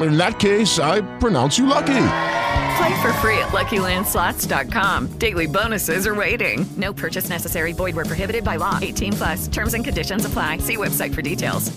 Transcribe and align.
In 0.00 0.16
that 0.16 0.38
case, 0.38 0.78
I 0.78 1.02
pronounce 1.18 1.58
you 1.58 1.66
lucky. 1.66 2.06
Play 2.76 3.02
for 3.02 3.12
free 3.20 3.38
at 3.38 3.50
LuckyLandSlots.com. 3.52 5.18
Daily 5.18 5.46
bonuses 5.46 6.06
are 6.06 6.14
waiting. 6.14 6.66
No 6.76 6.92
purchase 6.92 7.28
necessary. 7.28 7.72
Void 7.72 7.94
where 7.94 8.06
prohibited 8.06 8.44
by 8.44 8.56
law. 8.56 8.78
18 8.80 9.12
plus. 9.12 9.48
Terms 9.48 9.74
and 9.74 9.84
conditions 9.84 10.24
apply. 10.24 10.58
See 10.58 10.76
website 10.76 11.14
for 11.14 11.22
details. 11.22 11.70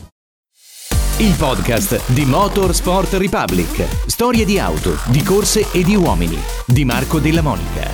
Il 1.19 1.35
podcast 1.35 2.11
di 2.13 2.25
Motorsport 2.25 3.13
Republic. 3.13 3.85
Storie 4.07 4.45
di 4.45 4.57
auto, 4.57 4.97
di 5.09 5.23
corse 5.23 5.69
e 5.71 5.83
di 5.83 5.95
uomini. 5.95 6.37
Di 6.65 6.85
Marco 6.85 7.19
Della 7.19 7.41
Monica. 7.41 7.87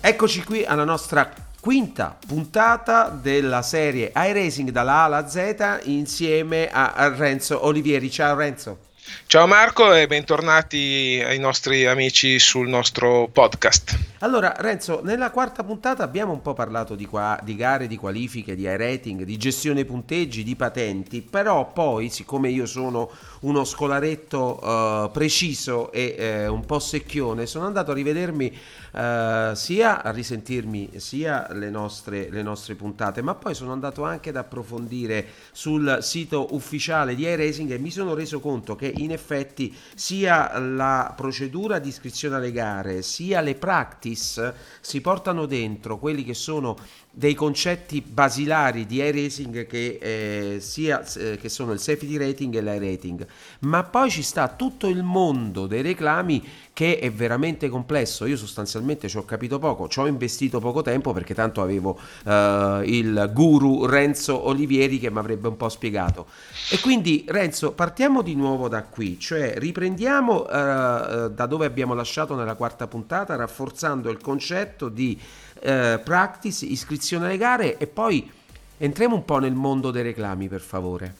Eccoci 0.00 0.44
qui 0.44 0.64
alla 0.64 0.84
nostra 0.84 1.28
quinta 1.60 2.16
puntata 2.26 3.08
della 3.10 3.60
serie 3.60 4.10
iRacing 4.14 4.70
dalla 4.70 4.92
A 4.94 5.04
alla 5.04 5.28
Z 5.28 5.80
insieme 5.84 6.70
a 6.70 7.14
Renzo 7.14 7.64
Olivieri. 7.66 8.10
Ciao 8.10 8.34
Renzo. 8.34 8.89
Ciao 9.26 9.46
Marco 9.46 9.94
e 9.94 10.06
bentornati 10.06 11.22
ai 11.24 11.38
nostri 11.38 11.86
amici 11.86 12.38
sul 12.38 12.68
nostro 12.68 13.28
podcast. 13.32 14.10
Allora 14.22 14.52
Renzo, 14.58 15.00
nella 15.02 15.30
quarta 15.30 15.64
puntata 15.64 16.02
abbiamo 16.02 16.32
un 16.32 16.42
po' 16.42 16.52
parlato 16.52 16.94
di, 16.94 17.06
qua, 17.06 17.40
di 17.42 17.56
gare, 17.56 17.86
di 17.86 17.96
qualifiche, 17.96 18.54
di 18.54 18.64
iRating, 18.64 19.22
di 19.22 19.38
gestione 19.38 19.86
punteggi, 19.86 20.42
di 20.42 20.56
patenti, 20.56 21.22
però 21.22 21.72
poi 21.72 22.10
siccome 22.10 22.50
io 22.50 22.66
sono 22.66 23.10
uno 23.40 23.64
scolaretto 23.64 24.58
uh, 24.62 25.10
preciso 25.10 25.90
e 25.90 26.46
uh, 26.46 26.52
un 26.52 26.66
po' 26.66 26.80
secchione, 26.80 27.46
sono 27.46 27.64
andato 27.64 27.92
a 27.92 27.94
rivedermi 27.94 28.58
uh, 28.92 29.54
sia 29.54 30.02
a 30.02 30.10
risentirmi 30.10 30.90
sia 30.96 31.46
le 31.52 31.70
nostre, 31.70 32.28
le 32.30 32.42
nostre 32.42 32.74
puntate, 32.74 33.22
ma 33.22 33.34
poi 33.34 33.54
sono 33.54 33.72
andato 33.72 34.04
anche 34.04 34.28
ad 34.28 34.36
approfondire 34.36 35.26
sul 35.52 36.00
sito 36.02 36.54
ufficiale 36.54 37.14
di 37.14 37.22
iRacing 37.22 37.70
e 37.70 37.78
mi 37.78 37.90
sono 37.90 38.12
reso 38.12 38.38
conto 38.40 38.76
che 38.76 38.92
in 39.02 39.12
effetti 39.12 39.74
sia 39.94 40.58
la 40.58 41.12
procedura 41.16 41.78
di 41.78 41.88
iscrizione 41.88 42.36
alle 42.36 42.52
gare 42.52 43.02
sia 43.02 43.40
le 43.40 43.54
practice 43.54 44.54
si 44.80 45.00
portano 45.00 45.46
dentro 45.46 45.98
quelli 45.98 46.24
che 46.24 46.34
sono 46.34 46.76
dei 47.20 47.34
concetti 47.34 48.00
basilari 48.00 48.86
di 48.86 48.96
iRacing 48.96 49.66
che, 49.66 49.98
eh, 50.00 50.60
sia, 50.60 51.04
eh, 51.18 51.36
che 51.36 51.50
sono 51.50 51.72
il 51.72 51.78
safety 51.78 52.16
rating 52.16 52.54
e 52.54 52.62
l'iRating, 52.62 53.26
ma 53.60 53.82
poi 53.82 54.08
ci 54.08 54.22
sta 54.22 54.48
tutto 54.48 54.86
il 54.86 55.02
mondo 55.02 55.66
dei 55.66 55.82
reclami 55.82 56.42
che 56.72 56.98
è 56.98 57.12
veramente 57.12 57.68
complesso. 57.68 58.24
Io 58.24 58.38
sostanzialmente 58.38 59.06
ci 59.06 59.18
ho 59.18 59.26
capito 59.26 59.58
poco, 59.58 59.86
ci 59.86 59.98
ho 59.98 60.06
investito 60.06 60.60
poco 60.60 60.80
tempo 60.80 61.12
perché 61.12 61.34
tanto 61.34 61.60
avevo 61.60 61.98
eh, 62.24 62.82
il 62.86 63.30
guru 63.34 63.84
Renzo 63.84 64.46
Olivieri 64.46 64.98
che 64.98 65.10
mi 65.10 65.18
avrebbe 65.18 65.48
un 65.48 65.58
po' 65.58 65.68
spiegato. 65.68 66.26
E 66.70 66.80
quindi 66.80 67.26
Renzo, 67.28 67.72
partiamo 67.72 68.22
di 68.22 68.34
nuovo 68.34 68.68
da 68.68 68.84
qui, 68.84 69.18
cioè 69.20 69.56
riprendiamo 69.58 70.48
eh, 70.48 71.30
da 71.32 71.46
dove 71.46 71.66
abbiamo 71.66 71.92
lasciato 71.92 72.34
nella 72.34 72.54
quarta 72.54 72.86
puntata, 72.86 73.36
rafforzando 73.36 74.08
il 74.08 74.22
concetto 74.22 74.88
di 74.88 75.20
eh, 75.62 76.00
practice, 76.02 76.64
iscrizione 76.64 77.08
alle 77.16 77.36
gare 77.36 77.76
e 77.78 77.86
poi 77.86 78.30
entriamo 78.78 79.14
un 79.14 79.24
po' 79.24 79.38
nel 79.38 79.52
mondo 79.52 79.90
dei 79.90 80.02
reclami, 80.02 80.48
per 80.48 80.60
favore. 80.60 81.14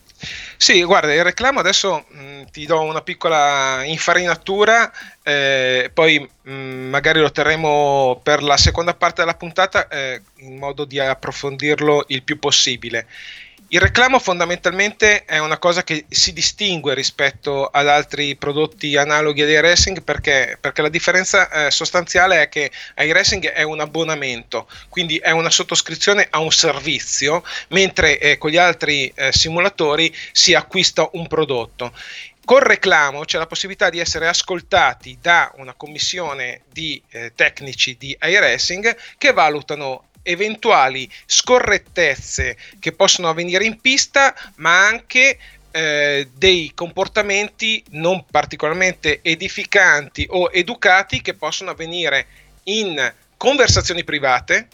Sì, 0.56 0.84
guarda, 0.84 1.14
il 1.14 1.24
reclamo 1.24 1.60
adesso 1.60 2.04
mh, 2.08 2.50
ti 2.52 2.66
do 2.66 2.82
una 2.82 3.00
piccola 3.00 3.82
infarinatura, 3.84 4.92
eh, 5.22 5.90
poi 5.94 6.28
mh, 6.42 6.52
magari 6.52 7.20
lo 7.20 7.30
terremo 7.32 8.20
per 8.22 8.42
la 8.42 8.58
seconda 8.58 8.92
parte 8.92 9.22
della 9.22 9.36
puntata 9.36 9.88
eh, 9.88 10.20
in 10.36 10.58
modo 10.58 10.84
di 10.84 10.98
approfondirlo 10.98 12.04
il 12.08 12.22
più 12.22 12.38
possibile. 12.38 13.06
Il 13.72 13.78
reclamo 13.78 14.18
fondamentalmente 14.18 15.24
è 15.24 15.38
una 15.38 15.56
cosa 15.56 15.84
che 15.84 16.04
si 16.08 16.32
distingue 16.32 16.92
rispetto 16.92 17.66
ad 17.66 17.86
altri 17.86 18.34
prodotti 18.34 18.96
analoghi 18.96 19.42
ad 19.42 19.62
racing 19.62 20.02
perché, 20.02 20.58
perché 20.60 20.82
la 20.82 20.88
differenza 20.88 21.48
eh, 21.48 21.70
sostanziale 21.70 22.42
è 22.42 22.48
che 22.48 22.72
iRacing 22.96 23.46
è 23.46 23.62
un 23.62 23.78
abbonamento, 23.78 24.68
quindi 24.88 25.18
è 25.18 25.30
una 25.30 25.50
sottoscrizione 25.50 26.26
a 26.30 26.40
un 26.40 26.50
servizio, 26.50 27.44
mentre 27.68 28.18
eh, 28.18 28.38
con 28.38 28.50
gli 28.50 28.56
altri 28.56 29.06
eh, 29.14 29.30
simulatori 29.32 30.12
si 30.32 30.52
acquista 30.52 31.08
un 31.12 31.28
prodotto. 31.28 31.92
Col 32.44 32.62
reclamo 32.62 33.24
c'è 33.24 33.38
la 33.38 33.46
possibilità 33.46 33.88
di 33.88 34.00
essere 34.00 34.26
ascoltati 34.26 35.16
da 35.20 35.52
una 35.58 35.74
commissione 35.74 36.62
di 36.72 37.00
eh, 37.10 37.30
tecnici 37.36 37.96
di 37.96 38.18
iRacing 38.20 38.96
che 39.16 39.32
valutano 39.32 40.06
eventuali 40.22 41.10
scorrettezze 41.26 42.56
che 42.78 42.92
possono 42.92 43.28
avvenire 43.28 43.64
in 43.64 43.80
pista, 43.80 44.34
ma 44.56 44.86
anche 44.86 45.38
eh, 45.70 46.28
dei 46.34 46.72
comportamenti 46.74 47.82
non 47.90 48.24
particolarmente 48.28 49.20
edificanti 49.22 50.26
o 50.30 50.50
educati 50.52 51.20
che 51.20 51.34
possono 51.34 51.70
avvenire 51.70 52.26
in 52.64 53.12
conversazioni 53.36 54.04
private, 54.04 54.68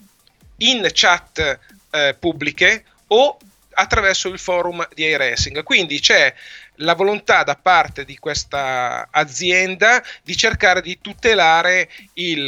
in 0.58 0.88
chat 0.92 1.58
eh, 1.90 2.16
pubbliche 2.18 2.84
o 3.08 3.36
attraverso 3.78 4.28
il 4.28 4.38
forum 4.38 4.86
di 4.94 5.04
iRacing. 5.04 5.62
Quindi 5.62 6.00
c'è 6.00 6.34
la 6.76 6.94
volontà 6.94 7.42
da 7.42 7.56
parte 7.56 8.04
di 8.04 8.18
questa 8.18 9.08
azienda 9.10 10.02
di 10.22 10.36
cercare 10.36 10.80
di 10.80 10.98
tutelare 11.00 11.88
il, 12.14 12.42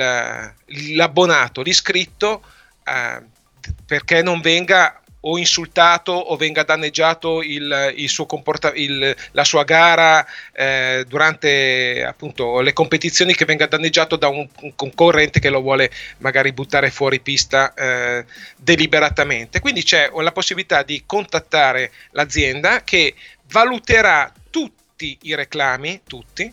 l'abbonato, 0.94 1.62
l'iscritto 1.62 2.42
eh, 2.88 3.22
perché 3.87 4.22
non 4.22 4.41
venga 4.41 5.00
o 5.21 5.37
insultato 5.37 6.12
o 6.12 6.37
venga 6.37 6.62
danneggiato 6.62 7.43
il, 7.43 7.94
il 7.97 8.09
suo 8.09 8.26
comporta- 8.26 8.72
il, 8.75 9.15
la 9.32 9.44
sua 9.44 9.65
gara 9.65 10.25
eh, 10.53 11.04
durante 11.09 12.04
appunto 12.04 12.60
le 12.60 12.72
competizioni 12.72 13.34
che 13.34 13.44
venga 13.44 13.66
danneggiato 13.66 14.16
da 14.16 14.28
un, 14.28 14.47
un, 14.60 14.75
concorrente 14.77 15.41
che 15.41 15.50
lo 15.50 15.60
vuole 15.60 15.91
magari 16.19 16.53
buttare 16.53 16.91
fuori 16.91 17.21
pista 17.21 17.75
eh, 17.75 18.25
deliberatamente 18.56 19.60
quindi 19.60 19.82
c'è 19.82 20.10
la 20.15 20.32
possibilità 20.32 20.82
di 20.82 21.03
contattare 21.04 21.91
l'azienda 22.12 22.84
che 22.84 23.15
valuterà 23.50 24.32
tutti 24.50 25.19
i 25.22 25.34
reclami 25.34 26.03
tutti 26.06 26.53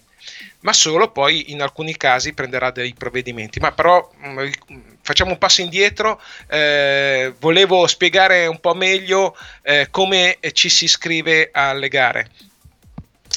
ma 0.61 0.73
solo 0.73 1.11
poi 1.11 1.51
in 1.51 1.61
alcuni 1.61 1.95
casi 1.95 2.33
prenderà 2.33 2.71
dei 2.71 2.95
provvedimenti. 2.97 3.59
Ma 3.59 3.71
però 3.71 4.11
mh, 4.17 4.51
mm, 4.73 4.94
facciamo 5.05 5.31
un 5.31 5.37
passo 5.37 5.61
indietro, 5.61 6.19
eh, 6.47 7.35
volevo 7.39 7.85
spiegare 7.85 8.47
un 8.47 8.59
po' 8.59 8.73
meglio 8.73 9.37
eh, 9.61 9.87
come 9.91 10.39
ci 10.51 10.67
si 10.67 10.85
iscrive 10.85 11.51
alle 11.53 11.89
gare. 11.89 12.31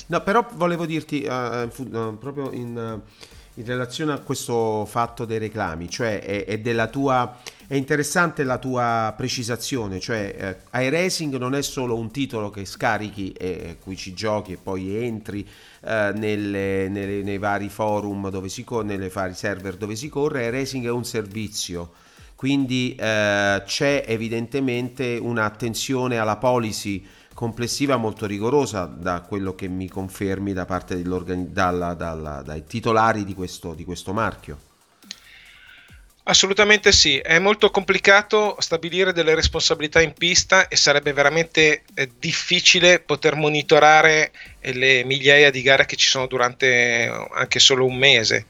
No, 0.07 0.23
però 0.23 0.49
volevo 0.53 0.87
dirti 0.87 1.27
uh, 1.29 1.69
proprio 2.19 2.51
in, 2.53 3.01
in, 3.55 3.65
relazione 3.67 4.13
a 4.15 4.19
questo 4.19 4.87
fatto 4.87 5.27
dei 5.27 5.37
reclami, 5.39 5.91
cioè 5.91 6.21
è, 6.21 6.47
è 6.47 6.59
della 6.59 6.87
tua 6.87 7.37
è 7.67 7.75
interessante 7.75 8.45
la 8.45 8.57
tua 8.57 9.13
precisazione, 9.15 10.01
cioè 10.01 10.57
eh, 10.73 10.85
iRacing 10.85 11.37
non 11.37 11.55
è 11.55 11.61
solo 11.61 11.97
un 11.97 12.11
titolo 12.11 12.49
che 12.49 12.65
scarichi 12.65 13.33
e 13.33 13.77
cui 13.79 13.95
ci 13.95 14.15
giochi 14.15 14.53
e 14.53 14.57
poi 14.57 15.05
entri 15.05 15.47
eh, 15.85 16.13
nelle, 16.15 16.89
nelle, 16.89 17.23
nei 17.23 17.39
vari 17.39 17.69
forum 17.69 18.31
dove 18.31 18.49
si 18.49 18.65
corre, 18.65 18.97
nei 18.97 19.09
vari 19.09 19.35
server 19.35 19.77
dove 19.77 19.97
si 19.97 20.09
corre, 20.09 20.47
iRacing 20.47 20.87
è 20.87 20.91
un 20.91 21.05
servizio. 21.05 21.93
Quindi 22.35 22.95
eh, 22.95 23.63
c'è 23.65 24.05
evidentemente 24.07 25.19
un'attenzione 25.21 26.19
alla 26.19 26.37
policy 26.37 27.05
complessiva 27.35 27.97
molto 27.97 28.27
rigorosa 28.27 28.85
da 28.85 29.23
quello 29.23 29.55
che 29.55 29.69
mi 29.69 29.89
confermi 29.89 30.53
da 30.53 30.65
parte 30.65 31.03
dalla, 31.03 31.95
dalla, 31.95 32.43
dai 32.43 32.65
titolari 32.65 33.25
di 33.25 33.35
questo, 33.35 33.75
di 33.75 33.85
questo 33.85 34.13
marchio. 34.13 34.68
Assolutamente 36.29 36.93
sì, 36.93 37.17
è 37.17 37.39
molto 37.39 37.71
complicato 37.71 38.57
stabilire 38.59 39.15
delle 39.15 39.35
responsabilità 39.35 40.03
in 40.03 40.13
pista 40.13 40.69
e 40.69 40.77
sarebbe 40.77 41.15
veramente 41.15 41.85
eh, 41.95 42.11
difficile 42.19 43.01
poter 43.01 43.35
monitorare 43.35 44.31
eh, 44.61 44.75
le 44.75 45.05
migliaia 45.05 45.51
di 45.51 45.63
gare 45.63 45.87
che 45.87 45.97
ci 45.97 46.07
sono 46.07 46.27
durante 46.27 46.67
eh, 46.67 47.29
anche 47.33 47.59
solo 47.59 47.87
un 47.87 47.97
mese. 47.97 48.45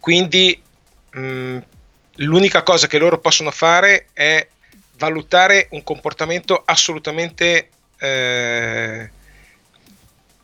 Quindi 0.00 0.58
mh, 1.10 1.20
mm, 1.20 1.58
l'unica 2.14 2.62
cosa 2.62 2.86
che 2.86 2.96
loro 2.96 3.20
possono 3.20 3.50
fare 3.50 4.06
è 4.14 4.48
valutare 4.96 5.66
un 5.72 5.84
comportamento 5.84 6.62
assolutamente 6.64 7.68
eh, 7.98 9.10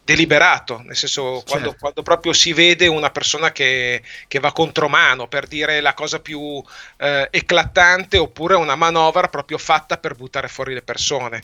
deliberato, 0.09 0.81
nel 0.85 0.97
senso 0.97 1.35
certo. 1.35 1.51
quando, 1.51 1.77
quando, 1.79 2.03
proprio 2.03 2.33
si 2.33 2.55
vede 2.55 2.87
una 2.87 3.11
persona 3.11 3.53
che, 3.53 4.01
che, 4.27 4.39
va 4.39 4.53
contromano 4.53 5.29
per 5.29 5.47
dire 5.47 5.83
la 5.83 5.93
cosa 5.93 6.19
più 6.19 6.65
eh, 6.97 7.29
eclatante 7.31 8.17
oppure 8.17 8.55
una 8.55 8.75
manovra 8.75 9.29
proprio 9.29 9.59
fatta 9.59 9.99
per 9.99 10.15
buttare 10.15 10.49
fuori 10.49 10.73
le 10.73 10.81
persone. 10.81 11.43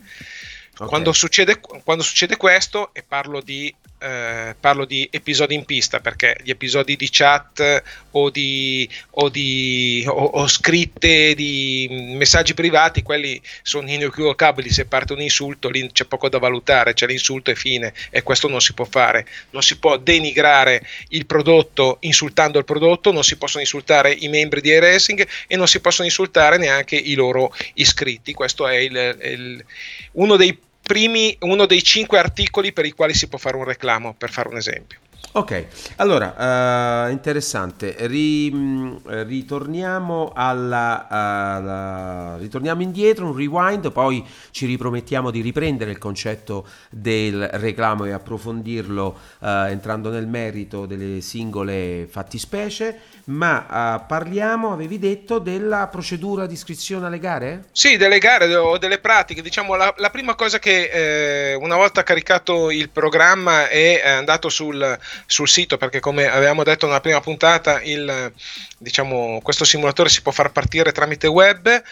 Okay. 0.73 0.89
Quando, 0.89 1.13
succede, 1.13 1.61
quando 1.61 2.03
succede 2.03 2.39
questo, 2.39 2.95
e 2.95 3.03
parlo 3.03 3.43
di 3.43 3.73
eh, 3.99 4.55
parlo 4.59 4.85
di 4.85 5.09
episodi 5.11 5.55
in 5.55 5.65
pista 5.65 6.01
perché 6.01 6.37
gli 6.43 6.51
episodi 6.51 6.97
di 6.97 7.09
chat 7.11 7.83
o, 8.11 8.31
di, 8.31 8.89
o, 9.13 9.29
di, 9.29 10.05
o, 10.07 10.13
o 10.13 10.47
scritte 10.47 11.35
di 11.35 11.89
messaggi 11.91 12.55
privati, 12.55 13.03
quelli 13.03 13.41
sono 13.63 13.89
inequivocabili. 13.91 14.71
Se 14.71 14.85
parte 14.87 15.13
un 15.13 15.21
insulto, 15.21 15.69
lì 15.71 15.91
c'è 15.91 16.05
poco 16.05 16.29
da 16.29 16.39
valutare, 16.39 16.95
c'è 16.95 17.07
l'insulto 17.07 17.51
e 17.51 17.55
fine, 17.55 17.95
e 18.11 18.23
questo 18.23 18.49
non 18.49 18.61
si 18.61 18.75
può 18.75 18.85
fare. 18.85 19.27
Non 19.51 19.63
si 19.63 19.79
può 19.79 19.97
denigrare 19.97 20.87
il 21.09 21.27
prodotto 21.27 21.97
insultando 22.01 22.59
il 22.59 22.65
prodotto, 22.65 23.13
non 23.13 23.25
si 23.25 23.37
possono 23.37 23.63
insultare 23.63 24.13
i 24.13 24.29
membri 24.29 24.61
di 24.61 24.69
iRacing 24.71 25.27
e 25.47 25.57
non 25.57 25.67
si 25.67 25.81
possono 25.81 26.07
insultare 26.07 26.59
neanche 26.59 26.97
i 26.97 27.15
loro 27.15 27.55
iscritti. 27.75 28.33
Questo 28.35 28.67
è 28.69 28.77
il, 28.77 29.19
il, 29.23 29.65
uno 30.13 30.37
dei 30.37 30.59
primi, 30.85 31.37
uno 31.41 31.67
dei 31.67 31.83
cinque 31.83 32.19
articoli 32.19 32.73
per 32.73 32.85
i 32.85 32.93
quali 32.93 33.15
si 33.15 33.29
può 33.29 33.39
fare 33.39 33.57
un 33.57 33.65
reclamo, 33.65 34.15
per 34.15 34.31
fare 34.31 34.49
un 34.49 34.57
esempio. 34.57 35.01
Ok, 35.33 35.67
allora, 35.97 37.07
uh, 37.07 37.11
interessante, 37.11 37.97
Ri, 38.01 38.51
mm, 38.53 38.97
ritorniamo, 39.05 40.33
alla, 40.33 41.09
alla, 41.09 42.37
ritorniamo 42.39 42.83
indietro, 42.83 43.27
un 43.27 43.37
rewind, 43.37 43.91
poi 43.91 44.25
ci 44.53 44.67
ripromettiamo 44.67 45.31
di 45.33 45.41
riprendere 45.41 45.91
il 45.91 45.99
concetto 45.99 46.67
del 46.89 47.49
reclamo 47.55 48.05
e 48.05 48.13
approfondirlo 48.13 49.19
uh, 49.41 49.47
entrando 49.69 50.11
nel 50.11 50.29
merito 50.29 50.87
delle 50.87 51.21
singole 51.21 52.07
fattispecie, 52.09 53.01
ma 53.25 53.97
uh, 53.97 54.07
parliamo, 54.07 54.73
avevi 54.73 54.99
detto, 55.01 55.41
della 55.41 55.89
procedura 55.89 56.47
di 56.47 56.55
iscrizione 56.55 57.07
alle 57.07 57.19
gare? 57.19 57.65
Sì, 57.73 57.97
delle 57.97 58.19
gare 58.19 58.55
o 58.55 58.79
delle 58.79 58.99
pratiche, 58.99 59.43
diciamo 59.43 59.75
la, 59.75 59.93
la 59.97 60.11
prima 60.11 60.37
cosa 60.37 60.61
che 60.61 61.53
eh, 61.53 61.55
una 61.55 61.77
volta 61.77 62.05
caricato 62.05 62.71
il 62.71 62.91
programma 62.91 63.69
e 63.69 64.01
andato 64.05 64.49
sul 64.49 64.99
sul 65.27 65.49
sito 65.49 65.77
perché 65.77 66.01
come 66.01 66.27
avevamo 66.27 66.63
detto 66.63 66.87
nella 66.87 67.01
prima 67.01 67.21
puntata 67.21 67.81
il, 67.83 68.33
diciamo, 68.79 69.41
questo 69.43 69.65
simulatore 69.65 70.09
si 70.09 70.23
può 70.23 70.33
far 70.33 70.53
partire 70.53 70.93
tramite 70.93 71.27
web. 71.27 71.83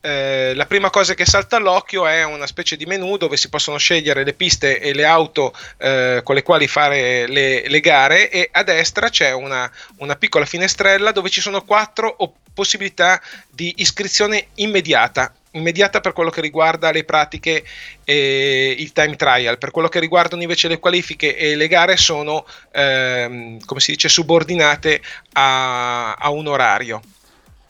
Eh, 0.00 0.52
la 0.54 0.66
prima 0.66 0.88
cosa 0.90 1.14
che 1.14 1.24
salta 1.24 1.56
all'occhio 1.56 2.06
è 2.06 2.22
una 2.22 2.46
specie 2.46 2.76
di 2.76 2.86
menu 2.86 3.16
dove 3.16 3.36
si 3.36 3.48
possono 3.48 3.76
scegliere 3.76 4.22
le 4.22 4.34
piste 4.34 4.78
e 4.78 4.94
le 4.94 5.04
auto 5.04 5.52
eh, 5.78 6.20
con 6.22 6.36
le 6.36 6.42
quali 6.42 6.68
fare 6.68 7.26
le, 7.26 7.66
le, 7.66 7.80
gare 7.80 8.30
e 8.30 8.48
a 8.52 8.62
destra 8.62 9.08
c'è 9.08 9.32
una, 9.32 9.68
una, 9.96 10.14
piccola 10.14 10.44
finestrella 10.44 11.10
dove 11.10 11.28
ci 11.28 11.40
sono 11.40 11.64
quattro 11.64 12.16
possibilità 12.54 13.20
di 13.50 13.74
iscrizione 13.78 14.48
immediata 14.56 15.34
immediata 15.56 16.00
per 16.00 16.12
quello 16.12 16.30
che 16.30 16.40
riguarda 16.40 16.90
le 16.90 17.04
pratiche 17.04 17.64
e 18.04 18.74
il 18.78 18.92
time 18.92 19.16
trial. 19.16 19.58
Per 19.58 19.70
quello 19.70 19.88
che 19.88 20.00
riguardano 20.00 20.42
invece 20.42 20.68
le 20.68 20.78
qualifiche 20.78 21.36
e 21.36 21.56
le 21.56 21.68
gare 21.68 21.96
sono, 21.96 22.46
ehm, 22.72 23.64
come 23.64 23.80
si 23.80 23.92
dice, 23.92 24.08
subordinate 24.08 25.00
a, 25.32 26.14
a 26.14 26.30
un 26.30 26.46
orario. 26.46 27.02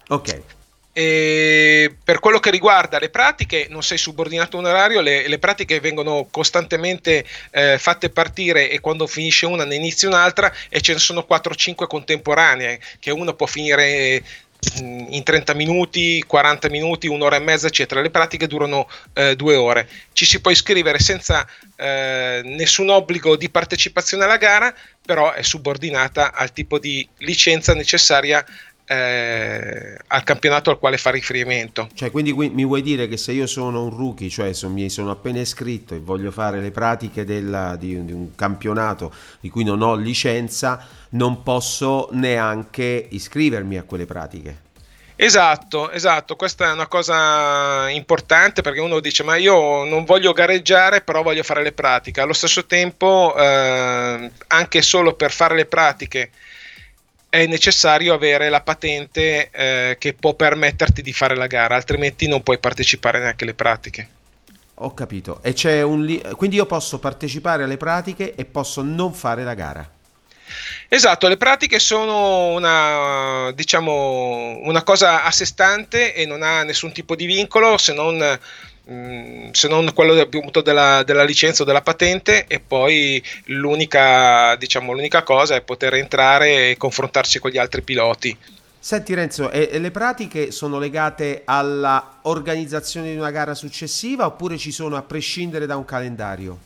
Ok. 0.09 0.55
E 0.99 1.95
per 2.03 2.21
quello 2.21 2.39
che 2.39 2.51
riguarda 2.51 2.99
le 2.99 3.11
pratiche, 3.11 3.67
non 3.69 3.83
sei 3.83 3.99
subordinato 3.99 4.57
a 4.57 4.61
un 4.61 4.65
orario, 4.65 5.03
le, 5.03 5.29
le 5.29 5.39
pratiche 5.39 5.79
vengono 5.79 6.27
costantemente 6.31 7.23
eh, 7.51 7.77
fatte 7.77 8.09
partire 8.09 8.71
e 8.71 8.81
quando 8.81 9.07
finisce 9.07 9.45
una 9.45 9.67
ne 9.67 9.75
inizia 9.75 10.09
un'altra 10.09 10.51
e 10.71 10.81
ce 10.81 10.95
ne 10.95 10.99
sono 10.99 11.27
4-5 11.29 11.87
contemporanee, 11.87 12.81
che 12.99 13.11
uno 13.11 13.35
può 13.35 13.45
finire 13.45 14.23
in 14.81 15.23
30 15.23 15.55
minuti, 15.55 16.23
40 16.27 16.69
minuti, 16.69 17.07
un'ora 17.07 17.37
e 17.37 17.41
mezza, 17.41 17.67
eccetera. 17.67 18.01
Le 18.01 18.11
pratiche 18.11 18.47
durano 18.47 18.89
eh, 19.15 19.37
due 19.37 19.57
ore. 19.57 19.89
Ci 20.13 20.25
si 20.25 20.41
può 20.41 20.51
iscrivere 20.51 20.99
senza 20.99 21.47
eh, 21.77 22.41
nessun 22.45 22.89
obbligo 22.91 23.37
di 23.37 23.49
partecipazione 23.49 24.25
alla 24.25 24.37
gara, 24.37 24.75
però 25.05 25.33
è 25.33 25.43
subordinata 25.43 26.33
al 26.33 26.53
tipo 26.53 26.79
di 26.79 27.07
licenza 27.19 27.75
necessaria 27.75 28.45
eh, 28.87 29.97
al 30.07 30.23
campionato 30.23 30.71
al 30.71 30.79
quale 30.79 30.97
fa 30.97 31.11
riferimento. 31.11 31.89
Cioè, 31.93 32.11
quindi 32.11 32.33
mi 32.33 32.65
vuoi 32.65 32.83
dire 32.83 33.09
che 33.09 33.17
se 33.17 33.33
io 33.33 33.47
sono 33.47 33.83
un 33.85 33.91
rookie, 33.91 34.29
cioè 34.29 34.53
so, 34.53 34.69
mi 34.69 34.89
sono 34.89 35.11
appena 35.11 35.41
iscritto 35.41 35.95
e 35.95 35.99
voglio 35.99 36.31
fare 36.31 36.61
le 36.61 36.71
pratiche 36.71 37.25
della, 37.25 37.77
di, 37.77 38.05
di, 38.05 38.13
un 38.13 38.35
campionato 38.35 39.13
di 39.41 39.51
cui 39.51 39.65
non 39.65 39.83
ho 39.83 39.95
licenza, 39.97 40.87
non 41.11 41.43
posso 41.43 42.09
neanche 42.13 43.07
iscrivermi 43.11 43.77
a 43.77 43.83
quelle 43.83 44.07
pratiche? 44.07 44.65
Esatto, 45.19 45.91
esatto, 45.91 46.37
questa 46.37 46.69
è 46.69 46.73
una 46.73 46.89
cosa 46.89 47.89
importante 47.89 48.61
perché 48.61 48.81
uno 48.81 49.01
dice 49.01 49.23
ma 49.23 49.37
io 49.37 49.85
non 49.85 50.05
voglio 50.05 50.35
gareggiare 50.35 51.01
però 51.01 51.23
voglio 51.23 51.43
fare 51.43 51.63
le 51.63 51.73
pratiche, 51.73 52.21
allo 52.21 52.35
stesso 52.35 52.67
tempo 52.67 53.35
eh, 53.35 54.31
anche 54.49 54.83
solo 54.83 55.15
per 55.15 55.33
fare 55.33 55.55
le 55.55 55.65
pratiche 55.65 56.33
è 57.37 57.47
necessario 57.47 58.15
avere 58.15 58.49
la 58.49 58.63
patente 58.63 59.51
eh, 59.51 59.97
che 59.99 60.15
può 60.15 60.35
permetterti 60.35 61.03
di 61.03 61.13
fare 61.13 61.37
la 61.37 61.47
gara, 61.47 61.75
altrimenti 61.75 62.27
non 62.29 62.43
puoi 62.43 62.59
partecipare 62.59 63.19
neanche 63.19 63.45
alle 63.45 63.55
pratiche. 63.55 64.09
Ho 64.77 64.95
capito. 64.95 65.41
E 65.43 65.53
c'è 65.53 65.83
un 65.83 66.05
li- 66.05 66.23
quindi 66.37 66.57
io 66.57 66.67
posso 66.67 66.99
partecipare 66.99 67.65
alle 67.65 67.77
pratiche 67.77 68.35
e 68.35 68.45
posso 68.45 68.83
non 68.83 69.13
fare 69.13 69.45
la 69.45 69.55
gara. 69.55 69.91
Esatto, 70.89 71.29
le 71.29 71.37
pratiche 71.37 71.79
sono 71.79 72.49
una, 72.49 73.51
diciamo, 73.53 74.61
una 74.63 74.83
cosa 74.83 75.25
a 75.25 75.31
sé 75.31 75.45
stante 75.45 76.15
e 76.15 76.25
non 76.25 76.43
ha 76.43 76.63
nessun 76.63 76.93
tipo 76.93 77.17
di 77.17 77.27
vincolo 77.27 77.77
se 77.77 77.93
non 77.93 78.39
Mm, 78.89 79.51
se 79.51 79.67
non 79.67 79.93
quello 79.93 80.13
appunto 80.21 80.61
della, 80.61 81.03
della, 81.03 81.25
licenza 81.25 81.65
o 81.65 81.67
della 81.67 81.83
patente 81.83 82.47
e 82.47 82.61
poi 82.61 83.21
l'unica, 83.47 84.55
diciamo, 84.55 84.93
l'unica 84.93 85.25
cosa 85.25 85.57
è 85.57 85.63
poter 85.63 85.95
entrare 85.95 86.71
e 86.71 86.77
confrontarsi 86.77 87.41
con 87.41 87.51
gli 87.51 87.59
altri 87.59 87.83
piloti. 87.83 88.37
Senti 88.79 89.15
Renzo, 89.15 89.51
e, 89.51 89.81
le 89.81 89.91
pratiche 89.91 90.53
sono 90.53 90.79
legate 90.79 91.43
alla 91.45 92.21
organizzazione 92.23 93.11
di 93.11 93.17
una 93.17 93.33
gara 93.33 93.55
successiva 93.55 94.27
oppure 94.27 94.57
ci 94.57 94.71
sono 94.71 94.95
a 94.95 95.03
prescindere 95.03 95.67
da 95.67 95.77
un 95.77 95.85
calendario? 95.85 96.66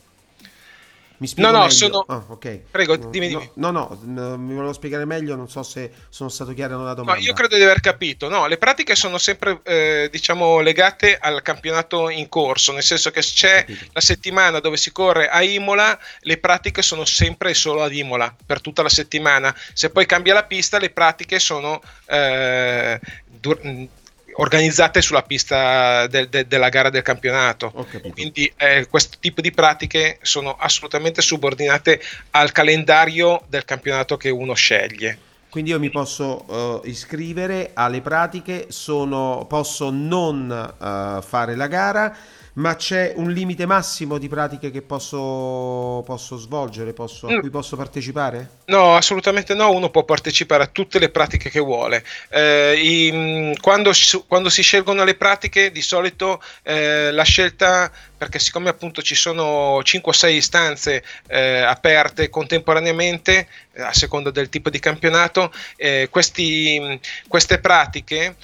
Mi 1.21 1.27
spiego 1.27 1.51
no, 1.51 1.57
no, 1.57 1.63
meglio. 1.65 1.75
sono... 1.75 2.03
Ah, 2.07 2.23
okay. 2.29 2.63
Prego, 2.71 2.95
dimmi, 2.95 3.27
dimmi. 3.27 3.51
No, 3.53 3.69
no, 3.69 3.99
no, 4.05 4.37
mi 4.39 4.55
volevo 4.55 4.73
spiegare 4.73 5.05
meglio, 5.05 5.35
non 5.35 5.47
so 5.47 5.61
se 5.61 5.91
sono 6.09 6.29
stato 6.29 6.51
chiaro 6.55 6.79
nella 6.79 6.95
domanda. 6.95 7.19
No, 7.19 7.23
io 7.23 7.33
credo 7.33 7.57
di 7.57 7.61
aver 7.61 7.79
capito. 7.79 8.27
No, 8.27 8.47
le 8.47 8.57
pratiche 8.57 8.95
sono 8.95 9.19
sempre, 9.19 9.59
eh, 9.63 10.09
diciamo, 10.11 10.61
legate 10.61 11.19
al 11.19 11.43
campionato 11.43 12.09
in 12.09 12.27
corso, 12.27 12.73
nel 12.73 12.81
senso 12.81 13.11
che 13.11 13.21
c'è 13.21 13.63
la 13.91 14.01
settimana 14.01 14.59
dove 14.59 14.77
si 14.77 14.91
corre 14.91 15.29
a 15.29 15.43
Imola, 15.43 15.97
le 16.21 16.39
pratiche 16.39 16.81
sono 16.81 17.05
sempre 17.05 17.51
e 17.51 17.53
solo 17.53 17.83
ad 17.83 17.93
Imola, 17.93 18.35
per 18.43 18.59
tutta 18.59 18.81
la 18.81 18.89
settimana. 18.89 19.55
Se 19.73 19.91
poi 19.91 20.07
cambia 20.07 20.33
la 20.33 20.45
pista, 20.45 20.79
le 20.79 20.89
pratiche 20.89 21.37
sono... 21.37 21.83
Eh, 22.05 22.99
dur- 23.27 23.89
organizzate 24.35 25.01
sulla 25.01 25.23
pista 25.23 26.07
de, 26.07 26.29
de, 26.29 26.47
della 26.47 26.69
gara 26.69 26.89
del 26.89 27.01
campionato. 27.01 27.71
Quindi 28.11 28.51
eh, 28.57 28.87
questo 28.89 29.17
tipo 29.19 29.41
di 29.41 29.51
pratiche 29.51 30.17
sono 30.21 30.55
assolutamente 30.57 31.21
subordinate 31.21 32.01
al 32.31 32.51
calendario 32.51 33.43
del 33.47 33.65
campionato 33.65 34.17
che 34.17 34.29
uno 34.29 34.53
sceglie. 34.53 35.29
Quindi 35.51 35.71
io 35.71 35.79
mi 35.79 35.89
posso 35.89 36.45
uh, 36.47 36.87
iscrivere 36.87 37.71
alle 37.73 37.99
pratiche, 37.99 38.67
sono, 38.69 39.45
posso 39.49 39.89
non 39.89 40.49
uh, 40.49 41.21
fare 41.21 41.55
la 41.57 41.67
gara, 41.67 42.15
Ma 42.53 42.75
c'è 42.75 43.13
un 43.15 43.31
limite 43.31 43.65
massimo 43.65 44.17
di 44.17 44.27
pratiche 44.27 44.71
che 44.71 44.81
posso, 44.81 46.03
posso 46.05 46.35
svolgere, 46.35 46.91
posso, 46.91 47.27
a 47.27 47.31
Mm. 47.31 47.39
cui 47.39 47.49
posso 47.49 47.77
partecipare? 47.77 48.49
No, 48.65 48.93
assolutamente 48.97 49.53
no, 49.53 49.71
uno 49.71 49.89
può 49.89 50.03
partecipare 50.03 50.63
a 50.63 50.67
tutte 50.67 50.99
le 50.99 51.07
pratiche 51.09 51.49
che 51.49 51.61
vuole. 51.61 52.03
Eh, 52.29 52.73
i- 52.75 53.11
mh, 53.53 53.61
quando, 53.61 53.93
si- 53.93 54.21
quando 54.27 54.49
si 54.49 54.63
scelgono 54.63 55.05
le 55.05 55.15
pratiche, 55.15 55.71
di 55.71 55.81
solito 55.81 56.41
eh, 56.63 57.11
la 57.11 57.23
scelta, 57.23 57.89
perché 58.17 58.37
siccome 58.37 58.67
appunto 58.69 59.01
ci 59.01 59.15
sono 59.15 59.81
5 59.83 60.11
o 60.11 60.13
6 60.13 60.35
istanze 60.35 61.03
eh, 61.27 61.59
aperte 61.61 62.29
contemporaneamente, 62.29 63.47
eh, 63.71 63.81
a 63.81 63.93
seconda 63.93 64.29
del 64.29 64.49
tipo 64.49 64.69
di 64.69 64.79
campionato, 64.79 65.53
eh, 65.77 66.09
questi, 66.11 66.77
mh, 66.81 66.99
queste 67.29 67.59
pratiche 67.59 68.35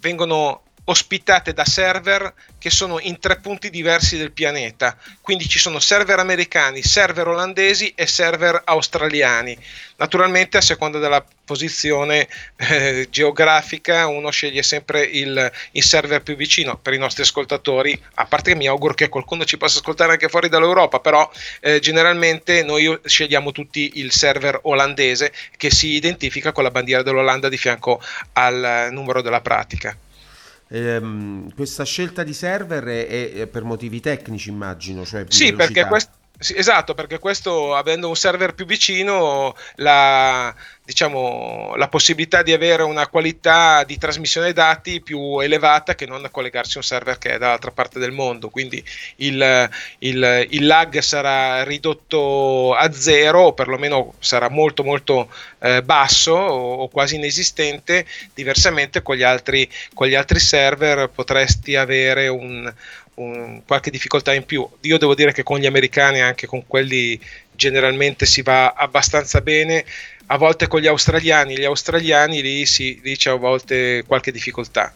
vengono 0.00 0.62
ospitate 0.86 1.52
da 1.52 1.64
server 1.64 2.32
che 2.58 2.70
sono 2.70 2.98
in 3.00 3.18
tre 3.18 3.36
punti 3.36 3.70
diversi 3.70 4.16
del 4.16 4.32
pianeta. 4.32 4.96
Quindi 5.20 5.48
ci 5.48 5.58
sono 5.58 5.78
server 5.78 6.18
americani, 6.18 6.82
server 6.82 7.28
olandesi 7.28 7.92
e 7.94 8.06
server 8.06 8.60
australiani. 8.64 9.56
Naturalmente, 9.96 10.56
a 10.56 10.60
seconda 10.60 10.98
della 10.98 11.24
posizione 11.44 12.28
eh, 12.56 13.06
geografica, 13.10 14.06
uno 14.08 14.30
sceglie 14.30 14.62
sempre 14.62 15.02
il, 15.02 15.50
il 15.72 15.82
server 15.82 16.22
più 16.22 16.36
vicino 16.36 16.76
per 16.76 16.92
i 16.92 16.98
nostri 16.98 17.22
ascoltatori. 17.22 17.98
A 18.14 18.26
parte 18.26 18.52
che 18.52 18.56
mi 18.56 18.66
auguro 18.66 18.94
che 18.94 19.08
qualcuno 19.08 19.44
ci 19.44 19.56
possa 19.56 19.78
ascoltare 19.78 20.12
anche 20.12 20.28
fuori 20.28 20.48
dall'Europa, 20.48 21.00
però 21.00 21.28
eh, 21.60 21.80
generalmente 21.80 22.62
noi 22.62 22.98
scegliamo 23.04 23.52
tutti 23.52 23.92
il 23.94 24.12
server 24.12 24.60
olandese 24.62 25.32
che 25.56 25.70
si 25.70 25.88
identifica 25.94 26.52
con 26.52 26.64
la 26.64 26.70
bandiera 26.70 27.02
dell'Olanda 27.02 27.48
di 27.48 27.56
fianco 27.56 28.00
al 28.34 28.64
eh, 28.64 28.90
numero 28.90 29.22
della 29.22 29.40
pratica. 29.40 29.96
Ehm, 30.68 31.52
questa 31.54 31.84
scelta 31.84 32.22
di 32.24 32.32
server 32.32 32.84
è, 32.84 33.32
è- 33.32 33.46
per 33.46 33.64
motivi 33.64 34.00
tecnici, 34.00 34.48
immagino. 34.50 35.04
Cioè 35.04 35.24
Sì, 35.28 35.44
velocità. 35.50 35.64
perché 35.64 35.86
questo. 35.88 36.10
Sì, 36.38 36.54
esatto, 36.56 36.94
perché 36.94 37.18
questo 37.18 37.74
avendo 37.74 38.08
un 38.08 38.16
server 38.16 38.54
più 38.54 38.66
vicino, 38.66 39.54
la, 39.76 40.54
diciamo, 40.84 41.74
la 41.76 41.88
possibilità 41.88 42.42
di 42.42 42.52
avere 42.52 42.82
una 42.82 43.08
qualità 43.08 43.84
di 43.84 43.96
trasmissione 43.96 44.52
dati 44.52 45.00
più 45.00 45.38
elevata 45.40 45.94
che 45.94 46.04
non 46.04 46.28
collegarsi 46.30 46.74
a 46.76 46.80
un 46.80 46.84
server 46.84 47.16
che 47.18 47.30
è 47.34 47.38
dall'altra 47.38 47.70
parte 47.70 47.98
del 47.98 48.12
mondo. 48.12 48.50
Quindi 48.50 48.84
il, 49.16 49.70
il- 50.00 50.46
il 50.50 50.66
lag 50.66 50.98
sarà 50.98 51.64
ridotto 51.64 52.74
a 52.74 52.92
zero, 52.92 53.40
o 53.40 53.52
perlomeno 53.54 54.14
sarà 54.18 54.50
molto 54.50 54.84
molto 54.84 55.30
eh, 55.60 55.82
basso 55.82 56.32
o, 56.32 56.74
o 56.82 56.88
quasi 56.88 57.14
inesistente. 57.16 58.04
Diversamente 58.34 59.00
con 59.02 59.16
gli 59.16 59.22
altri, 59.22 59.68
con 59.94 60.06
gli 60.06 60.14
altri 60.14 60.38
server 60.38 61.08
potresti 61.08 61.76
avere 61.76 62.28
un, 62.28 62.70
un- 63.16 63.62
qualche 63.66 63.90
difficoltà 63.90 64.32
in 64.34 64.44
più. 64.44 64.66
Io 64.82 64.98
devo 64.98 65.14
dire 65.14 65.32
che 65.32 65.42
con 65.42 65.58
gli 65.58 65.66
americani, 65.66 66.20
anche 66.20 66.46
con 66.46 66.66
quelli 66.66 67.20
generalmente 67.52 68.26
si 68.26 68.42
va 68.42 68.72
abbastanza 68.72 69.40
bene. 69.40 69.84
A 70.26 70.38
volte 70.38 70.66
con 70.66 70.80
gli 70.80 70.86
australiani, 70.88 71.56
gli 71.56 71.64
australiani 71.64 72.42
lì, 72.42 72.66
si, 72.66 73.00
lì 73.02 73.16
c'è 73.16 73.30
a 73.30 73.34
volte 73.34 74.02
qualche 74.06 74.32
difficoltà. 74.32 74.92